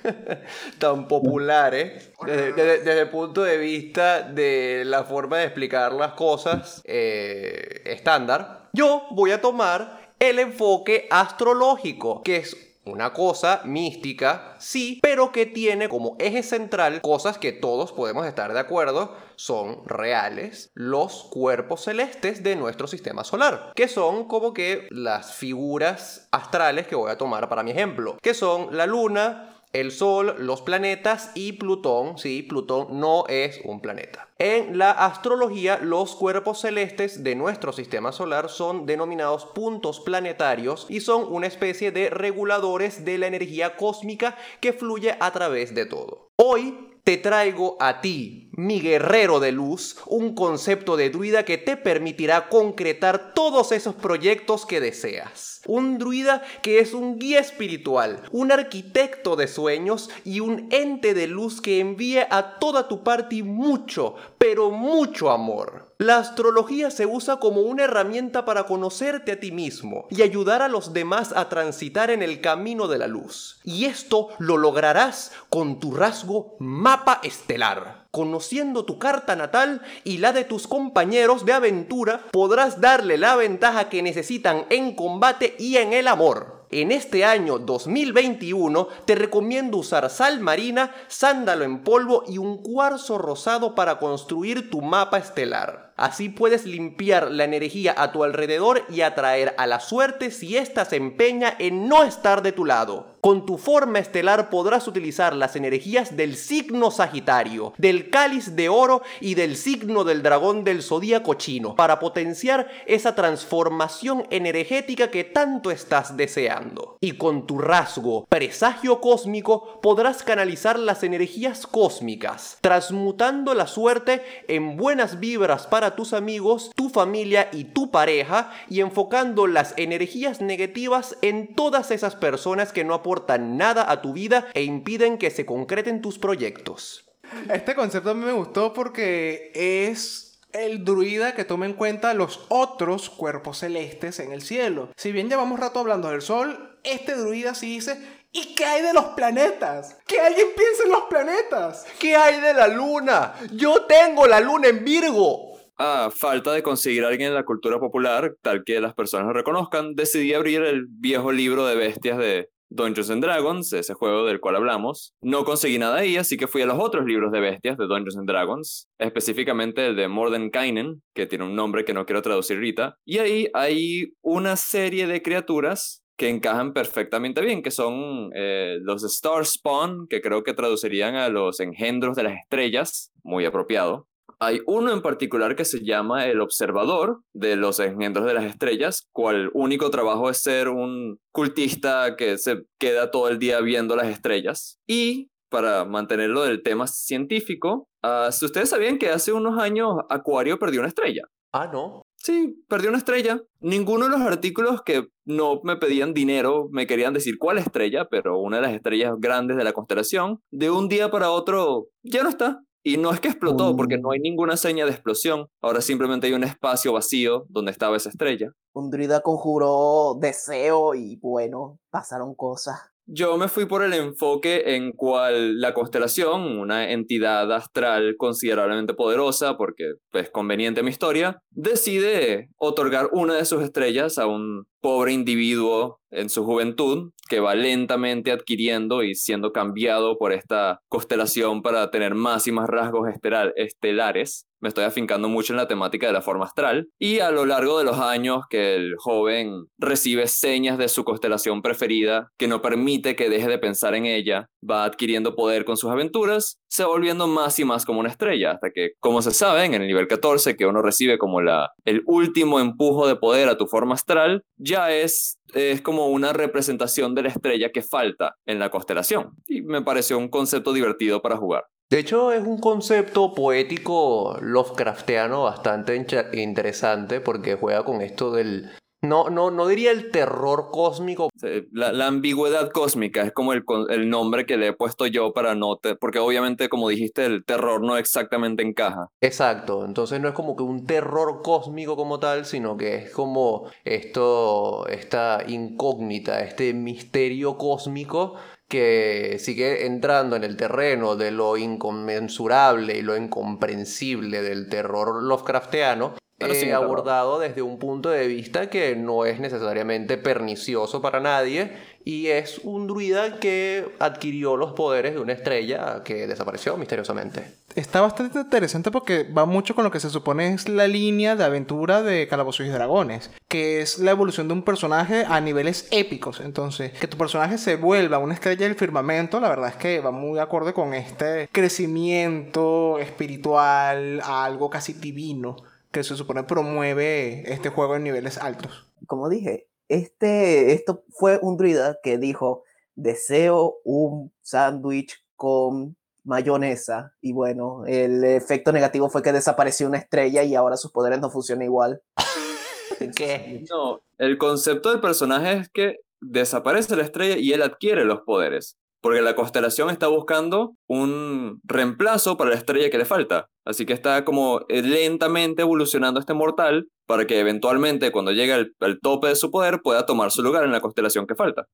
tan 0.80 1.06
populares 1.06 2.10
desde, 2.26 3.00
el 3.00 3.08
punto 3.08 3.44
de 3.44 3.56
vista 3.56 4.22
de 4.22 4.82
la 4.84 5.04
forma 5.04 5.38
de 5.38 5.44
explicar 5.44 5.92
las 5.92 6.14
cosas 6.14 6.82
eh, 6.86 7.82
estándar, 7.84 8.68
yo 8.72 9.04
voy 9.12 9.30
a 9.30 9.40
tomar 9.40 10.12
el 10.18 10.40
enfoque 10.40 11.06
astrológico, 11.08 12.24
que 12.24 12.38
es 12.38 12.69
una 12.90 13.12
cosa 13.12 13.62
mística, 13.64 14.56
sí, 14.58 14.98
pero 15.02 15.32
que 15.32 15.46
tiene 15.46 15.88
como 15.88 16.16
eje 16.18 16.42
central 16.42 17.00
cosas 17.00 17.38
que 17.38 17.52
todos 17.52 17.92
podemos 17.92 18.26
estar 18.26 18.52
de 18.52 18.60
acuerdo 18.60 19.14
son 19.36 19.86
reales, 19.86 20.70
los 20.74 21.24
cuerpos 21.30 21.84
celestes 21.84 22.42
de 22.42 22.56
nuestro 22.56 22.86
sistema 22.86 23.24
solar, 23.24 23.72
que 23.74 23.88
son 23.88 24.28
como 24.28 24.52
que 24.52 24.86
las 24.90 25.34
figuras 25.34 26.28
astrales 26.30 26.86
que 26.86 26.94
voy 26.94 27.10
a 27.10 27.16
tomar 27.16 27.48
para 27.48 27.62
mi 27.62 27.70
ejemplo, 27.70 28.18
que 28.20 28.34
son 28.34 28.76
la 28.76 28.86
luna, 28.86 29.59
el 29.72 29.92
Sol, 29.92 30.34
los 30.38 30.62
planetas 30.62 31.30
y 31.34 31.52
Plutón. 31.52 32.18
Sí, 32.18 32.42
Plutón 32.42 33.00
no 33.00 33.24
es 33.28 33.60
un 33.64 33.80
planeta. 33.80 34.28
En 34.38 34.78
la 34.78 34.90
astrología, 34.90 35.78
los 35.82 36.14
cuerpos 36.14 36.60
celestes 36.60 37.22
de 37.22 37.34
nuestro 37.34 37.72
sistema 37.72 38.10
solar 38.12 38.48
son 38.48 38.86
denominados 38.86 39.46
puntos 39.46 40.00
planetarios 40.00 40.86
y 40.88 41.00
son 41.00 41.30
una 41.30 41.46
especie 41.46 41.92
de 41.92 42.10
reguladores 42.10 43.04
de 43.04 43.18
la 43.18 43.26
energía 43.26 43.76
cósmica 43.76 44.36
que 44.60 44.72
fluye 44.72 45.14
a 45.20 45.30
través 45.30 45.74
de 45.74 45.86
todo. 45.86 46.30
Hoy 46.36 46.90
te 47.04 47.16
traigo 47.16 47.76
a 47.80 48.00
ti, 48.00 48.50
mi 48.52 48.80
guerrero 48.80 49.40
de 49.40 49.52
luz, 49.52 49.96
un 50.06 50.34
concepto 50.34 50.96
de 50.96 51.10
druida 51.10 51.44
que 51.44 51.58
te 51.58 51.76
permitirá 51.76 52.48
concretar 52.48 53.32
todos 53.34 53.72
esos 53.72 53.94
proyectos 53.94 54.66
que 54.66 54.80
deseas. 54.80 55.59
Un 55.66 55.98
druida 55.98 56.42
que 56.62 56.78
es 56.78 56.94
un 56.94 57.18
guía 57.18 57.40
espiritual, 57.40 58.22
un 58.32 58.52
arquitecto 58.52 59.36
de 59.36 59.48
sueños 59.48 60.10
y 60.24 60.40
un 60.40 60.68
ente 60.70 61.14
de 61.14 61.26
luz 61.26 61.60
que 61.60 61.80
envía 61.80 62.26
a 62.30 62.58
toda 62.58 62.88
tu 62.88 63.02
party 63.02 63.42
mucho, 63.42 64.14
pero 64.38 64.70
mucho 64.70 65.30
amor. 65.30 65.90
La 65.98 66.16
astrología 66.16 66.90
se 66.90 67.04
usa 67.04 67.36
como 67.36 67.60
una 67.60 67.84
herramienta 67.84 68.46
para 68.46 68.64
conocerte 68.64 69.32
a 69.32 69.40
ti 69.40 69.52
mismo 69.52 70.06
y 70.08 70.22
ayudar 70.22 70.62
a 70.62 70.68
los 70.68 70.94
demás 70.94 71.34
a 71.36 71.50
transitar 71.50 72.10
en 72.10 72.22
el 72.22 72.40
camino 72.40 72.88
de 72.88 72.96
la 72.96 73.06
luz. 73.06 73.60
Y 73.64 73.84
esto 73.84 74.28
lo 74.38 74.56
lograrás 74.56 75.32
con 75.50 75.78
tu 75.78 75.94
rasgo 75.94 76.56
mapa 76.58 77.20
estelar. 77.22 77.99
Conociendo 78.10 78.84
tu 78.84 78.98
carta 78.98 79.36
natal 79.36 79.82
y 80.02 80.18
la 80.18 80.32
de 80.32 80.44
tus 80.44 80.66
compañeros 80.66 81.44
de 81.44 81.52
aventura, 81.52 82.26
podrás 82.32 82.80
darle 82.80 83.18
la 83.18 83.36
ventaja 83.36 83.88
que 83.88 84.02
necesitan 84.02 84.66
en 84.68 84.96
combate 84.96 85.54
y 85.60 85.76
en 85.76 85.92
el 85.92 86.08
amor. 86.08 86.66
En 86.72 86.90
este 86.90 87.24
año 87.24 87.58
2021 87.58 88.88
te 89.04 89.14
recomiendo 89.14 89.78
usar 89.78 90.10
sal 90.10 90.40
marina, 90.40 90.92
sándalo 91.06 91.64
en 91.64 91.84
polvo 91.84 92.24
y 92.26 92.38
un 92.38 92.62
cuarzo 92.62 93.18
rosado 93.18 93.74
para 93.74 93.98
construir 93.98 94.70
tu 94.70 94.80
mapa 94.80 95.18
estelar. 95.18 95.89
Así 96.00 96.30
puedes 96.30 96.64
limpiar 96.64 97.30
la 97.30 97.44
energía 97.44 97.94
a 97.94 98.10
tu 98.10 98.24
alrededor 98.24 98.86
y 98.88 99.02
atraer 99.02 99.54
a 99.58 99.66
la 99.66 99.80
suerte 99.80 100.30
si 100.30 100.56
ésta 100.56 100.86
se 100.86 100.96
empeña 100.96 101.54
en 101.58 101.88
no 101.88 102.04
estar 102.04 102.40
de 102.40 102.52
tu 102.52 102.64
lado. 102.64 103.10
Con 103.20 103.44
tu 103.44 103.58
forma 103.58 103.98
estelar 103.98 104.48
podrás 104.48 104.88
utilizar 104.88 105.36
las 105.36 105.54
energías 105.54 106.16
del 106.16 106.36
signo 106.36 106.90
Sagitario, 106.90 107.74
del 107.76 108.08
cáliz 108.08 108.56
de 108.56 108.70
oro 108.70 109.02
y 109.20 109.34
del 109.34 109.56
signo 109.56 110.04
del 110.04 110.22
dragón 110.22 110.64
del 110.64 110.82
zodíaco 110.82 111.34
chino 111.34 111.76
para 111.76 111.98
potenciar 111.98 112.70
esa 112.86 113.14
transformación 113.14 114.26
energética 114.30 115.10
que 115.10 115.24
tanto 115.24 115.70
estás 115.70 116.16
deseando. 116.16 116.96
Y 117.02 117.12
con 117.12 117.46
tu 117.46 117.58
rasgo 117.58 118.24
presagio 118.26 119.02
cósmico 119.02 119.80
podrás 119.82 120.22
canalizar 120.22 120.78
las 120.78 121.02
energías 121.02 121.66
cósmicas, 121.66 122.56
transmutando 122.62 123.52
la 123.52 123.66
suerte 123.66 124.22
en 124.48 124.78
buenas 124.78 125.20
vibras 125.20 125.66
para 125.66 125.89
tus 125.96 126.12
amigos, 126.12 126.70
tu 126.74 126.88
familia 126.88 127.48
y 127.52 127.64
tu 127.64 127.90
pareja 127.90 128.50
y 128.68 128.80
enfocando 128.80 129.46
las 129.46 129.74
energías 129.76 130.40
negativas 130.40 131.16
en 131.22 131.54
todas 131.54 131.90
esas 131.90 132.16
personas 132.16 132.72
que 132.72 132.84
no 132.84 132.94
aportan 132.94 133.56
nada 133.56 133.90
a 133.90 134.02
tu 134.02 134.12
vida 134.12 134.46
e 134.54 134.62
impiden 134.62 135.18
que 135.18 135.30
se 135.30 135.46
concreten 135.46 136.02
tus 136.02 136.18
proyectos. 136.18 137.04
Este 137.52 137.74
concepto 137.74 138.10
a 138.10 138.14
mí 138.14 138.24
me 138.24 138.32
gustó 138.32 138.72
porque 138.72 139.52
es 139.54 140.30
el 140.52 140.84
druida 140.84 141.34
que 141.34 141.44
toma 141.44 141.66
en 141.66 141.74
cuenta 141.74 142.14
los 142.14 142.40
otros 142.48 143.10
cuerpos 143.10 143.58
celestes 143.58 144.18
en 144.18 144.32
el 144.32 144.42
cielo. 144.42 144.88
Si 144.96 145.12
bien 145.12 145.28
llevamos 145.28 145.60
rato 145.60 145.78
hablando 145.78 146.08
del 146.08 146.22
sol, 146.22 146.78
este 146.82 147.14
druida 147.14 147.54
sí 147.54 147.66
dice, 147.66 148.00
¿y 148.32 148.54
qué 148.54 148.64
hay 148.64 148.82
de 148.82 148.92
los 148.92 149.06
planetas? 149.06 149.96
Que 150.06 150.20
alguien 150.20 150.48
piense 150.56 150.84
en 150.84 150.90
los 150.90 151.04
planetas. 151.04 151.86
¿Qué 151.98 152.16
hay 152.16 152.40
de 152.40 152.54
la 152.54 152.68
luna? 152.68 153.34
Yo 153.52 153.82
tengo 153.82 154.26
la 154.26 154.40
luna 154.40 154.68
en 154.68 154.84
Virgo. 154.84 155.49
Ah, 155.82 156.10
falta 156.14 156.52
de 156.52 156.62
conseguir 156.62 157.04
a 157.04 157.08
alguien 157.08 157.28
en 157.28 157.34
la 157.34 157.46
cultura 157.46 157.80
popular, 157.80 158.36
tal 158.42 158.64
que 158.64 158.82
las 158.82 158.92
personas 158.92 159.26
lo 159.26 159.32
reconozcan, 159.32 159.94
decidí 159.94 160.34
abrir 160.34 160.60
el 160.60 160.84
viejo 160.86 161.32
libro 161.32 161.64
de 161.64 161.74
bestias 161.74 162.18
de 162.18 162.50
Dungeons 162.68 163.08
and 163.08 163.24
Dragons, 163.24 163.72
ese 163.72 163.94
juego 163.94 164.26
del 164.26 164.40
cual 164.40 164.56
hablamos. 164.56 165.14
No 165.22 165.46
conseguí 165.46 165.78
nada 165.78 166.00
ahí, 166.00 166.18
así 166.18 166.36
que 166.36 166.48
fui 166.48 166.60
a 166.60 166.66
los 166.66 166.78
otros 166.78 167.06
libros 167.06 167.32
de 167.32 167.40
bestias 167.40 167.78
de 167.78 167.86
Dungeons 167.86 168.18
and 168.18 168.28
Dragons, 168.28 168.90
específicamente 168.98 169.86
el 169.86 169.96
de 169.96 170.08
Mordenkainen, 170.08 171.02
que 171.14 171.26
tiene 171.26 171.46
un 171.46 171.56
nombre 171.56 171.86
que 171.86 171.94
no 171.94 172.04
quiero 172.04 172.20
traducir 172.20 172.58
ahorita. 172.58 172.96
Y 173.06 173.16
ahí 173.16 173.48
hay 173.54 174.12
una 174.20 174.56
serie 174.56 175.06
de 175.06 175.22
criaturas 175.22 176.02
que 176.18 176.28
encajan 176.28 176.74
perfectamente 176.74 177.40
bien, 177.40 177.62
que 177.62 177.70
son 177.70 178.30
eh, 178.34 178.76
los 178.82 179.02
Star 179.02 179.46
Spawn, 179.46 180.08
que 180.10 180.20
creo 180.20 180.42
que 180.42 180.52
traducirían 180.52 181.14
a 181.14 181.30
los 181.30 181.58
engendros 181.58 182.16
de 182.16 182.24
las 182.24 182.38
estrellas, 182.38 183.10
muy 183.22 183.46
apropiado. 183.46 184.09
Hay 184.42 184.62
uno 184.66 184.90
en 184.90 185.02
particular 185.02 185.54
que 185.54 185.66
se 185.66 185.84
llama 185.84 186.26
el 186.26 186.40
observador 186.40 187.20
de 187.34 187.56
los 187.56 187.78
engendros 187.78 188.24
de 188.24 188.32
las 188.32 188.44
estrellas, 188.44 189.06
cual 189.12 189.50
único 189.52 189.90
trabajo 189.90 190.30
es 190.30 190.38
ser 190.42 190.70
un 190.70 191.18
cultista 191.30 192.16
que 192.16 192.38
se 192.38 192.62
queda 192.78 193.10
todo 193.10 193.28
el 193.28 193.38
día 193.38 193.60
viendo 193.60 193.96
las 193.96 194.08
estrellas. 194.08 194.78
Y 194.88 195.28
para 195.50 195.84
mantenerlo 195.84 196.42
del 196.42 196.62
tema 196.62 196.86
científico, 196.86 197.88
uh, 198.02 198.32
si 198.32 198.46
ustedes 198.46 198.70
sabían 198.70 198.96
que 198.96 199.10
hace 199.10 199.34
unos 199.34 199.58
años 199.58 199.96
Acuario 200.08 200.58
perdió 200.58 200.80
una 200.80 200.88
estrella. 200.88 201.24
Ah, 201.52 201.68
no. 201.70 202.02
Sí, 202.16 202.64
perdió 202.68 202.90
una 202.90 202.98
estrella. 202.98 203.42
Ninguno 203.60 204.04
de 204.04 204.12
los 204.12 204.20
artículos 204.20 204.82
que 204.82 205.08
no 205.26 205.60
me 205.64 205.76
pedían 205.76 206.14
dinero 206.14 206.68
me 206.70 206.86
querían 206.86 207.12
decir 207.12 207.38
cuál 207.38 207.58
estrella, 207.58 208.06
pero 208.08 208.38
una 208.38 208.56
de 208.56 208.62
las 208.62 208.72
estrellas 208.72 209.14
grandes 209.18 209.56
de 209.56 209.64
la 209.64 209.72
constelación, 209.72 210.38
de 210.50 210.70
un 210.70 210.88
día 210.88 211.10
para 211.10 211.30
otro, 211.30 211.88
ya 212.02 212.22
no 212.22 212.28
está. 212.28 212.62
Y 212.82 212.96
no 212.96 213.12
es 213.12 213.20
que 213.20 213.28
explotó, 213.28 213.76
porque 213.76 213.98
no 213.98 214.12
hay 214.12 214.20
ninguna 214.20 214.56
seña 214.56 214.86
de 214.86 214.92
explosión. 214.92 215.48
Ahora 215.60 215.82
simplemente 215.82 216.26
hay 216.26 216.32
un 216.32 216.44
espacio 216.44 216.94
vacío 216.94 217.44
donde 217.48 217.72
estaba 217.72 217.96
esa 217.96 218.08
estrella. 218.08 218.52
Un 218.72 218.90
druida 218.90 219.20
conjuró 219.20 220.16
deseo 220.18 220.94
y 220.94 221.16
bueno, 221.16 221.78
pasaron 221.90 222.34
cosas. 222.34 222.80
Yo 223.12 223.36
me 223.36 223.48
fui 223.48 223.66
por 223.66 223.82
el 223.82 223.92
enfoque 223.92 224.76
en 224.76 224.92
cual 224.92 225.60
la 225.60 225.74
constelación, 225.74 226.60
una 226.60 226.92
entidad 226.92 227.50
astral 227.52 228.14
considerablemente 228.16 228.94
poderosa, 228.94 229.56
porque 229.56 229.94
es 230.12 230.30
conveniente 230.30 230.84
mi 230.84 230.90
historia, 230.90 231.42
decide 231.50 232.50
otorgar 232.56 233.08
una 233.10 233.34
de 233.34 233.44
sus 233.46 233.64
estrellas 233.64 234.16
a 234.16 234.28
un 234.28 234.66
pobre 234.80 235.12
individuo 235.12 235.98
en 236.12 236.30
su 236.30 236.44
juventud 236.44 237.10
que 237.28 237.40
va 237.40 237.56
lentamente 237.56 238.30
adquiriendo 238.30 239.02
y 239.02 239.16
siendo 239.16 239.50
cambiado 239.50 240.16
por 240.16 240.32
esta 240.32 240.78
constelación 240.88 241.62
para 241.62 241.90
tener 241.90 242.14
más 242.14 242.46
y 242.46 242.52
más 242.52 242.68
rasgos 242.68 243.08
estelares. 243.56 244.46
Me 244.60 244.68
estoy 244.68 244.84
afincando 244.84 245.28
mucho 245.28 245.52
en 245.52 245.58
la 245.58 245.68
temática 245.68 246.06
de 246.06 246.12
la 246.12 246.22
forma 246.22 246.44
astral 246.44 246.88
y 246.98 247.20
a 247.20 247.30
lo 247.30 247.46
largo 247.46 247.78
de 247.78 247.84
los 247.84 247.98
años 247.98 248.44
que 248.48 248.74
el 248.74 248.94
joven 248.98 249.66
recibe 249.78 250.26
señas 250.26 250.78
de 250.78 250.88
su 250.88 251.04
constelación 251.04 251.62
preferida 251.62 252.28
que 252.38 252.48
no 252.48 252.62
permite 252.62 253.16
que 253.16 253.30
deje 253.30 253.48
de 253.48 253.58
pensar 253.58 253.94
en 253.94 254.06
ella, 254.06 254.48
va 254.68 254.84
adquiriendo 254.84 255.34
poder 255.34 255.64
con 255.64 255.76
sus 255.76 255.90
aventuras, 255.90 256.58
se 256.68 256.82
va 256.82 256.90
volviendo 256.90 257.26
más 257.26 257.58
y 257.58 257.64
más 257.64 257.84
como 257.84 258.00
una 258.00 258.10
estrella 258.10 258.52
hasta 258.52 258.70
que, 258.70 258.90
como 259.00 259.22
se 259.22 259.30
sabe, 259.30 259.64
en 259.64 259.74
el 259.74 259.86
nivel 259.86 260.06
14 260.06 260.56
que 260.56 260.66
uno 260.66 260.82
recibe 260.82 261.18
como 261.18 261.40
la, 261.40 261.70
el 261.84 262.02
último 262.06 262.60
empujo 262.60 263.06
de 263.06 263.16
poder 263.16 263.48
a 263.48 263.56
tu 263.56 263.66
forma 263.66 263.94
astral, 263.94 264.44
ya 264.56 264.92
es 264.92 265.40
es 265.54 265.82
como 265.82 266.06
una 266.08 266.32
representación 266.32 267.14
de 267.14 267.22
la 267.22 267.28
estrella 267.28 267.72
que 267.72 267.82
falta 267.82 268.36
en 268.46 268.58
la 268.58 268.70
constelación. 268.70 269.32
Y 269.46 269.62
me 269.62 269.82
pareció 269.82 270.18
un 270.18 270.28
concepto 270.28 270.72
divertido 270.72 271.22
para 271.22 271.36
jugar. 271.36 271.64
De 271.90 271.98
hecho, 271.98 272.30
es 272.30 272.46
un 272.46 272.58
concepto 272.58 273.34
poético 273.34 274.38
Lovecraftiano 274.40 275.42
bastante 275.42 275.96
interesante 276.34 277.20
porque 277.20 277.56
juega 277.56 277.84
con 277.84 278.00
esto 278.00 278.30
del 278.30 278.70
no, 279.02 279.30
no, 279.30 279.50
no 279.50 279.66
diría 279.66 279.92
el 279.92 280.10
terror 280.10 280.68
cósmico. 280.70 281.30
La, 281.72 282.06
ambigüedad 282.06 282.70
cósmica 282.70 283.22
es 283.22 283.32
como 283.32 283.54
el, 283.54 283.64
el, 283.88 284.10
nombre 284.10 284.44
que 284.44 284.58
le 284.58 284.68
he 284.68 284.72
puesto 284.74 285.06
yo 285.06 285.32
para 285.32 285.54
no... 285.54 285.80
porque 285.98 286.18
obviamente, 286.18 286.68
como 286.68 286.90
dijiste, 286.90 287.24
el 287.24 287.44
terror 287.44 287.80
no 287.80 287.96
exactamente 287.96 288.62
encaja. 288.62 289.08
Exacto, 289.22 289.86
entonces 289.86 290.20
no 290.20 290.28
es 290.28 290.34
como 290.34 290.54
que 290.54 290.64
un 290.64 290.84
terror 290.84 291.40
cósmico 291.42 291.96
como 291.96 292.20
tal, 292.20 292.44
sino 292.44 292.76
que 292.76 292.96
es 292.96 293.10
como 293.10 293.70
esto, 293.84 294.86
esta 294.86 295.44
incógnita, 295.48 296.42
este 296.42 296.74
misterio 296.74 297.56
cósmico 297.56 298.36
que 298.70 299.36
sigue 299.40 299.84
entrando 299.84 300.36
en 300.36 300.44
el 300.44 300.56
terreno 300.56 301.16
de 301.16 301.32
lo 301.32 301.56
inconmensurable 301.56 302.96
y 302.96 303.02
lo 303.02 303.16
incomprensible 303.16 304.42
del 304.42 304.68
terror 304.68 305.22
Lovecraftiano 305.22 306.14
eh, 306.38 306.72
abordado 306.72 307.38
desde 307.38 307.60
un 307.60 307.78
punto 307.78 308.08
de 308.08 308.26
vista 308.26 308.70
que 308.70 308.96
no 308.96 309.26
es 309.26 309.40
necesariamente 309.40 310.16
pernicioso 310.16 311.02
para 311.02 311.20
nadie 311.20 311.72
y 312.04 312.28
es 312.28 312.60
un 312.64 312.86
druida 312.86 313.38
que 313.38 313.94
adquirió 313.98 314.56
los 314.56 314.72
poderes 314.72 315.14
de 315.14 315.20
una 315.20 315.34
estrella 315.34 316.02
que 316.02 316.26
desapareció 316.26 316.78
misteriosamente. 316.78 317.44
Está 317.80 318.02
bastante 318.02 318.40
interesante 318.40 318.90
porque 318.90 319.22
va 319.22 319.46
mucho 319.46 319.74
con 319.74 319.84
lo 319.84 319.90
que 319.90 320.00
se 320.00 320.10
supone 320.10 320.52
es 320.52 320.68
la 320.68 320.86
línea 320.86 321.34
de 321.34 321.44
aventura 321.44 322.02
de 322.02 322.28
Calabozos 322.28 322.66
y 322.66 322.68
Dragones, 322.68 323.30
que 323.48 323.80
es 323.80 323.98
la 323.98 324.10
evolución 324.10 324.48
de 324.48 324.52
un 324.52 324.64
personaje 324.64 325.24
a 325.26 325.40
niveles 325.40 325.88
épicos. 325.90 326.40
Entonces, 326.40 326.92
que 326.92 327.08
tu 327.08 327.16
personaje 327.16 327.56
se 327.56 327.76
vuelva 327.76 328.18
una 328.18 328.34
estrella 328.34 328.66
del 328.66 328.76
firmamento, 328.76 329.40
la 329.40 329.48
verdad 329.48 329.70
es 329.70 329.76
que 329.76 330.00
va 330.00 330.10
muy 330.10 330.38
acorde 330.38 330.74
con 330.74 330.92
este 330.92 331.48
crecimiento 331.52 332.98
espiritual 332.98 334.20
a 334.24 334.44
algo 334.44 334.68
casi 334.68 334.92
divino 334.92 335.56
que 335.90 336.04
se 336.04 336.16
supone 336.16 336.42
promueve 336.42 337.50
este 337.50 337.70
juego 337.70 337.96
en 337.96 338.04
niveles 338.04 338.36
altos. 338.36 338.90
Como 339.06 339.30
dije, 339.30 339.68
este, 339.88 340.74
esto 340.74 341.04
fue 341.08 341.38
un 341.40 341.56
druida 341.56 341.98
que 342.02 342.18
dijo, 342.18 342.62
deseo 342.94 343.76
un 343.84 344.32
sándwich 344.42 345.24
con 345.34 345.96
mayonesa 346.24 347.14
y 347.20 347.32
bueno, 347.32 347.84
el 347.86 348.24
efecto 348.24 348.72
negativo 348.72 349.08
fue 349.08 349.22
que 349.22 349.32
desapareció 349.32 349.86
una 349.86 349.98
estrella 349.98 350.42
y 350.42 350.54
ahora 350.54 350.76
sus 350.76 350.92
poderes 350.92 351.20
no 351.20 351.30
funcionan 351.30 351.64
igual. 351.64 352.02
¿Qué? 353.16 353.64
No, 353.70 354.00
el 354.18 354.38
concepto 354.38 354.90
del 354.90 355.00
personaje 355.00 355.52
es 355.52 355.68
que 355.68 356.00
desaparece 356.20 356.96
la 356.96 357.02
estrella 357.02 357.36
y 357.36 357.52
él 357.52 357.62
adquiere 357.62 358.04
los 358.04 358.20
poderes 358.22 358.76
porque 359.00 359.22
la 359.22 359.34
constelación 359.34 359.90
está 359.90 360.08
buscando 360.08 360.74
un 360.88 361.60
reemplazo 361.64 362.36
para 362.36 362.50
la 362.50 362.56
estrella 362.56 362.90
que 362.90 362.98
le 362.98 363.04
falta. 363.04 363.46
Así 363.64 363.86
que 363.86 363.92
está 363.92 364.24
como 364.24 364.62
eh, 364.68 364.82
lentamente 364.82 365.62
evolucionando 365.62 366.18
este 366.18 366.34
mortal 366.34 366.88
para 367.06 367.26
que 367.26 367.40
eventualmente 367.40 368.12
cuando 368.12 368.30
llegue 368.30 368.52
al, 368.52 369.00
tope 369.02 369.28
de 369.28 369.34
su 369.34 369.50
poder 369.50 369.80
pueda 369.82 370.06
tomar 370.06 370.30
su 370.30 370.42
lugar 370.42 370.64
en 370.64 370.70
la 370.70 370.80
constelación 370.80 371.26
que 371.26 371.34
falta. 371.34 371.66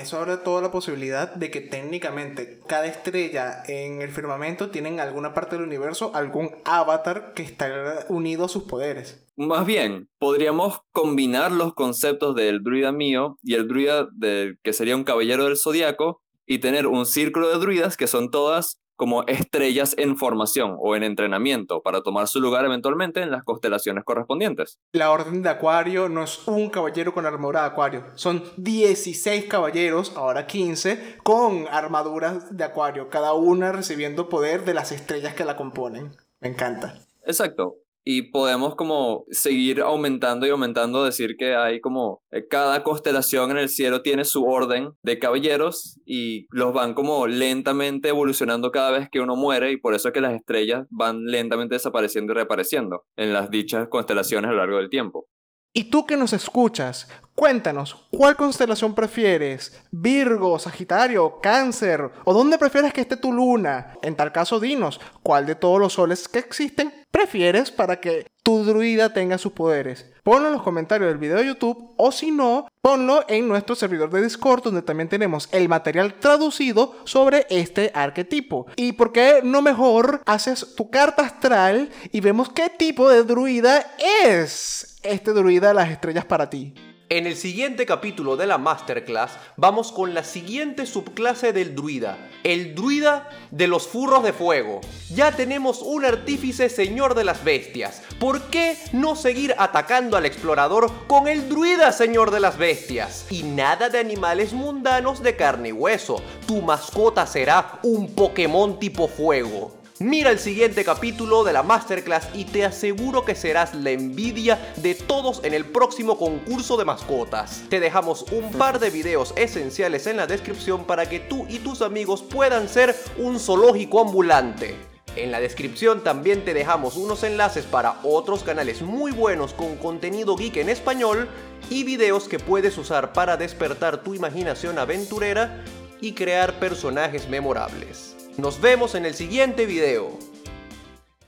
eso 0.00 0.18
abre 0.18 0.38
toda 0.38 0.62
la 0.62 0.70
posibilidad 0.70 1.34
de 1.34 1.50
que 1.50 1.60
técnicamente 1.60 2.60
cada 2.66 2.86
estrella 2.86 3.62
en 3.66 4.00
el 4.00 4.08
firmamento 4.08 4.70
tiene 4.70 4.98
alguna 5.00 5.34
parte 5.34 5.56
del 5.56 5.66
universo 5.66 6.12
algún 6.14 6.50
avatar 6.64 7.34
que 7.34 7.42
está 7.42 8.06
unido 8.08 8.46
a 8.46 8.48
sus 8.48 8.64
poderes. 8.64 9.26
Más 9.36 9.66
bien, 9.66 10.08
podríamos 10.18 10.80
combinar 10.90 11.52
los 11.52 11.74
conceptos 11.74 12.34
del 12.34 12.62
druida 12.62 12.90
mío 12.90 13.36
y 13.42 13.54
el 13.54 13.68
druida 13.68 14.08
del 14.12 14.58
que 14.62 14.72
sería 14.72 14.96
un 14.96 15.04
caballero 15.04 15.44
del 15.44 15.58
zodiaco 15.58 16.22
y 16.48 16.58
tener 16.58 16.86
un 16.88 17.06
círculo 17.06 17.48
de 17.48 17.58
druidas 17.58 17.96
que 17.96 18.08
son 18.08 18.30
todas 18.30 18.80
como 18.96 19.22
estrellas 19.28 19.94
en 19.96 20.16
formación 20.16 20.76
o 20.80 20.96
en 20.96 21.04
entrenamiento 21.04 21.82
para 21.82 22.02
tomar 22.02 22.26
su 22.26 22.40
lugar 22.40 22.64
eventualmente 22.64 23.22
en 23.22 23.30
las 23.30 23.44
constelaciones 23.44 24.02
correspondientes. 24.02 24.80
La 24.92 25.12
orden 25.12 25.42
de 25.42 25.50
Acuario 25.50 26.08
no 26.08 26.24
es 26.24 26.48
un 26.48 26.68
caballero 26.68 27.14
con 27.14 27.24
armadura 27.24 27.60
de 27.60 27.66
Acuario, 27.68 28.04
son 28.16 28.42
16 28.56 29.44
caballeros, 29.44 30.14
ahora 30.16 30.48
15, 30.48 31.18
con 31.22 31.68
armaduras 31.68 32.56
de 32.56 32.64
Acuario, 32.64 33.08
cada 33.08 33.34
una 33.34 33.70
recibiendo 33.70 34.28
poder 34.28 34.64
de 34.64 34.74
las 34.74 34.90
estrellas 34.90 35.34
que 35.34 35.44
la 35.44 35.56
componen. 35.56 36.16
Me 36.40 36.48
encanta. 36.48 36.98
Exacto 37.24 37.76
y 38.10 38.22
podemos 38.22 38.74
como 38.74 39.26
seguir 39.28 39.82
aumentando 39.82 40.46
y 40.46 40.48
aumentando, 40.48 41.04
decir 41.04 41.36
que 41.38 41.54
hay 41.54 41.78
como 41.82 42.22
eh, 42.30 42.48
cada 42.48 42.82
constelación 42.82 43.50
en 43.50 43.58
el 43.58 43.68
cielo 43.68 44.00
tiene 44.00 44.24
su 44.24 44.46
orden 44.46 44.92
de 45.02 45.18
caballeros 45.18 46.00
y 46.06 46.46
los 46.50 46.72
van 46.72 46.94
como 46.94 47.26
lentamente 47.26 48.08
evolucionando 48.08 48.70
cada 48.70 48.92
vez 48.92 49.10
que 49.12 49.20
uno 49.20 49.36
muere 49.36 49.72
y 49.72 49.76
por 49.76 49.94
eso 49.94 50.08
es 50.08 50.14
que 50.14 50.22
las 50.22 50.32
estrellas 50.32 50.86
van 50.88 51.26
lentamente 51.26 51.74
desapareciendo 51.74 52.32
y 52.32 52.36
reapareciendo 52.36 53.04
en 53.14 53.34
las 53.34 53.50
dichas 53.50 53.88
constelaciones 53.90 54.48
a 54.48 54.52
lo 54.52 54.60
largo 54.60 54.78
del 54.78 54.88
tiempo. 54.88 55.26
Y 55.74 55.90
tú 55.90 56.06
que 56.06 56.16
nos 56.16 56.32
escuchas, 56.32 57.08
cuéntanos, 57.38 57.94
¿cuál 58.10 58.34
constelación 58.34 58.96
prefieres? 58.96 59.72
¿Virgo, 59.92 60.58
Sagitario, 60.58 61.38
Cáncer? 61.40 62.10
¿O 62.24 62.34
dónde 62.34 62.58
prefieres 62.58 62.92
que 62.92 63.02
esté 63.02 63.16
tu 63.16 63.32
luna? 63.32 63.94
En 64.02 64.16
tal 64.16 64.32
caso, 64.32 64.58
dinos, 64.58 65.00
¿cuál 65.22 65.46
de 65.46 65.54
todos 65.54 65.78
los 65.78 65.92
soles 65.92 66.26
que 66.26 66.40
existen 66.40 66.92
prefieres 67.12 67.70
para 67.70 68.00
que 68.00 68.26
tu 68.42 68.64
druida 68.64 69.12
tenga 69.12 69.38
sus 69.38 69.52
poderes? 69.52 70.10
Ponlo 70.24 70.48
en 70.48 70.54
los 70.54 70.64
comentarios 70.64 71.08
del 71.08 71.18
video 71.18 71.36
de 71.36 71.46
YouTube 71.46 71.94
o 71.96 72.10
si 72.10 72.32
no, 72.32 72.66
ponlo 72.82 73.24
en 73.28 73.46
nuestro 73.46 73.76
servidor 73.76 74.10
de 74.10 74.22
Discord 74.22 74.64
donde 74.64 74.82
también 74.82 75.08
tenemos 75.08 75.48
el 75.52 75.68
material 75.68 76.14
traducido 76.14 76.96
sobre 77.04 77.46
este 77.50 77.92
arquetipo. 77.94 78.66
¿Y 78.74 78.94
por 78.94 79.12
qué 79.12 79.42
no 79.44 79.62
mejor 79.62 80.22
haces 80.26 80.74
tu 80.74 80.90
carta 80.90 81.22
astral 81.22 81.88
y 82.10 82.20
vemos 82.20 82.50
qué 82.50 82.68
tipo 82.68 83.08
de 83.08 83.22
druida 83.22 83.86
es? 84.24 84.96
este 85.02 85.32
druida 85.32 85.68
de 85.68 85.74
las 85.74 85.90
estrellas 85.90 86.24
para 86.24 86.50
ti. 86.50 86.74
En 87.10 87.26
el 87.26 87.36
siguiente 87.36 87.86
capítulo 87.86 88.36
de 88.36 88.46
la 88.46 88.58
Masterclass 88.58 89.38
vamos 89.56 89.92
con 89.92 90.12
la 90.12 90.24
siguiente 90.24 90.84
subclase 90.84 91.54
del 91.54 91.74
druida, 91.74 92.18
el 92.44 92.74
druida 92.74 93.30
de 93.50 93.66
los 93.66 93.88
furros 93.88 94.22
de 94.22 94.34
fuego. 94.34 94.82
Ya 95.14 95.32
tenemos 95.32 95.80
un 95.80 96.04
artífice 96.04 96.68
señor 96.68 97.14
de 97.14 97.24
las 97.24 97.42
bestias. 97.42 98.02
¿Por 98.20 98.50
qué 98.50 98.76
no 98.92 99.16
seguir 99.16 99.54
atacando 99.56 100.18
al 100.18 100.26
explorador 100.26 100.92
con 101.06 101.28
el 101.28 101.48
druida 101.48 101.92
señor 101.92 102.30
de 102.30 102.40
las 102.40 102.58
bestias? 102.58 103.24
Y 103.30 103.42
nada 103.42 103.88
de 103.88 104.00
animales 104.00 104.52
mundanos 104.52 105.22
de 105.22 105.34
carne 105.34 105.70
y 105.70 105.72
hueso. 105.72 106.22
Tu 106.46 106.60
mascota 106.60 107.26
será 107.26 107.78
un 107.84 108.14
Pokémon 108.14 108.78
tipo 108.78 109.08
fuego. 109.08 109.77
Mira 110.00 110.30
el 110.30 110.38
siguiente 110.38 110.84
capítulo 110.84 111.42
de 111.42 111.52
la 111.52 111.64
Masterclass 111.64 112.28
y 112.32 112.44
te 112.44 112.64
aseguro 112.64 113.24
que 113.24 113.34
serás 113.34 113.74
la 113.74 113.90
envidia 113.90 114.72
de 114.76 114.94
todos 114.94 115.40
en 115.42 115.54
el 115.54 115.64
próximo 115.64 116.16
concurso 116.16 116.76
de 116.76 116.84
mascotas. 116.84 117.64
Te 117.68 117.80
dejamos 117.80 118.24
un 118.30 118.52
par 118.52 118.78
de 118.78 118.90
videos 118.90 119.34
esenciales 119.34 120.06
en 120.06 120.16
la 120.16 120.28
descripción 120.28 120.84
para 120.84 121.08
que 121.08 121.18
tú 121.18 121.46
y 121.48 121.58
tus 121.58 121.82
amigos 121.82 122.22
puedan 122.22 122.68
ser 122.68 122.94
un 123.16 123.40
zoológico 123.40 124.00
ambulante. 124.00 124.76
En 125.16 125.32
la 125.32 125.40
descripción 125.40 126.04
también 126.04 126.44
te 126.44 126.54
dejamos 126.54 126.96
unos 126.96 127.24
enlaces 127.24 127.64
para 127.64 127.98
otros 128.04 128.44
canales 128.44 128.82
muy 128.82 129.10
buenos 129.10 129.52
con 129.52 129.74
contenido 129.78 130.36
geek 130.36 130.58
en 130.58 130.68
español 130.68 131.28
y 131.70 131.82
videos 131.82 132.28
que 132.28 132.38
puedes 132.38 132.78
usar 132.78 133.12
para 133.12 133.36
despertar 133.36 134.04
tu 134.04 134.14
imaginación 134.14 134.78
aventurera 134.78 135.64
y 136.00 136.12
crear 136.12 136.60
personajes 136.60 137.28
memorables. 137.28 138.17
Nos 138.38 138.60
vemos 138.60 138.94
en 138.94 139.04
el 139.04 139.14
siguiente 139.14 139.66
video. 139.66 140.16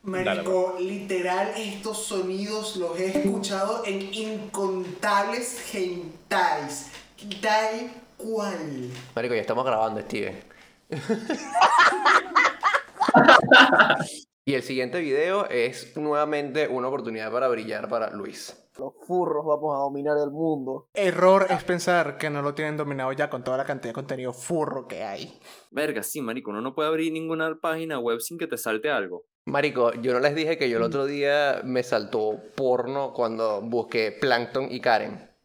Marico, 0.05 0.77
literal, 0.79 1.53
estos 1.57 2.07
sonidos 2.07 2.77
los 2.77 3.01
he 3.01 3.07
escuchado 3.07 3.83
en 3.85 4.15
incontables 4.15 5.75
hentais. 5.75 6.93
Tal 7.43 7.91
cual. 8.17 8.93
Marico, 9.17 9.35
ya 9.35 9.41
estamos 9.41 9.65
grabando, 9.65 10.01
Steven. 10.03 10.41
y 14.45 14.55
el 14.55 14.63
siguiente 14.63 15.01
video 15.01 15.51
es 15.51 15.97
nuevamente 15.97 16.69
una 16.69 16.87
oportunidad 16.87 17.33
para 17.33 17.49
brillar 17.49 17.89
para 17.89 18.11
Luis. 18.11 18.55
Los 18.79 18.95
furros 19.07 19.45
vamos 19.45 19.75
a 19.75 19.81
dominar 19.81 20.17
el 20.19 20.31
mundo. 20.31 20.89
Error 20.95 21.47
es 21.51 21.65
pensar 21.65 22.19
que 22.19 22.31
no 22.31 22.41
lo 22.43 22.55
tienen 22.55 22.77
dominado 22.77 23.13
ya 23.13 23.29
con 23.29 23.43
toda 23.43 23.57
la 23.57 23.65
cantidad 23.65 23.91
de 23.91 23.95
contenido 23.95 24.33
furro 24.33 24.87
que 24.87 25.03
hay. 25.03 25.41
Verga, 25.71 26.03
sí, 26.03 26.21
marico, 26.21 26.51
uno 26.51 26.61
no 26.61 26.75
puede 26.75 26.89
abrir 26.89 27.13
ninguna 27.13 27.59
página 27.61 27.99
web 27.99 28.21
sin 28.21 28.39
que 28.39 28.47
te 28.47 28.57
salte 28.57 28.91
algo. 28.91 29.25
Marico, 29.47 29.93
yo 29.95 30.13
no 30.13 30.21
les 30.21 30.35
dije 30.35 30.59
que 30.59 30.71
yo 30.71 30.77
el 30.77 30.83
otro 30.83 31.07
día 31.07 31.63
me 31.65 31.83
saltó 31.83 32.41
porno 32.55 33.13
cuando 33.13 33.61
busqué 33.63 34.13
Plankton 34.13 34.69
y 34.71 34.81
Karen. 34.81 35.30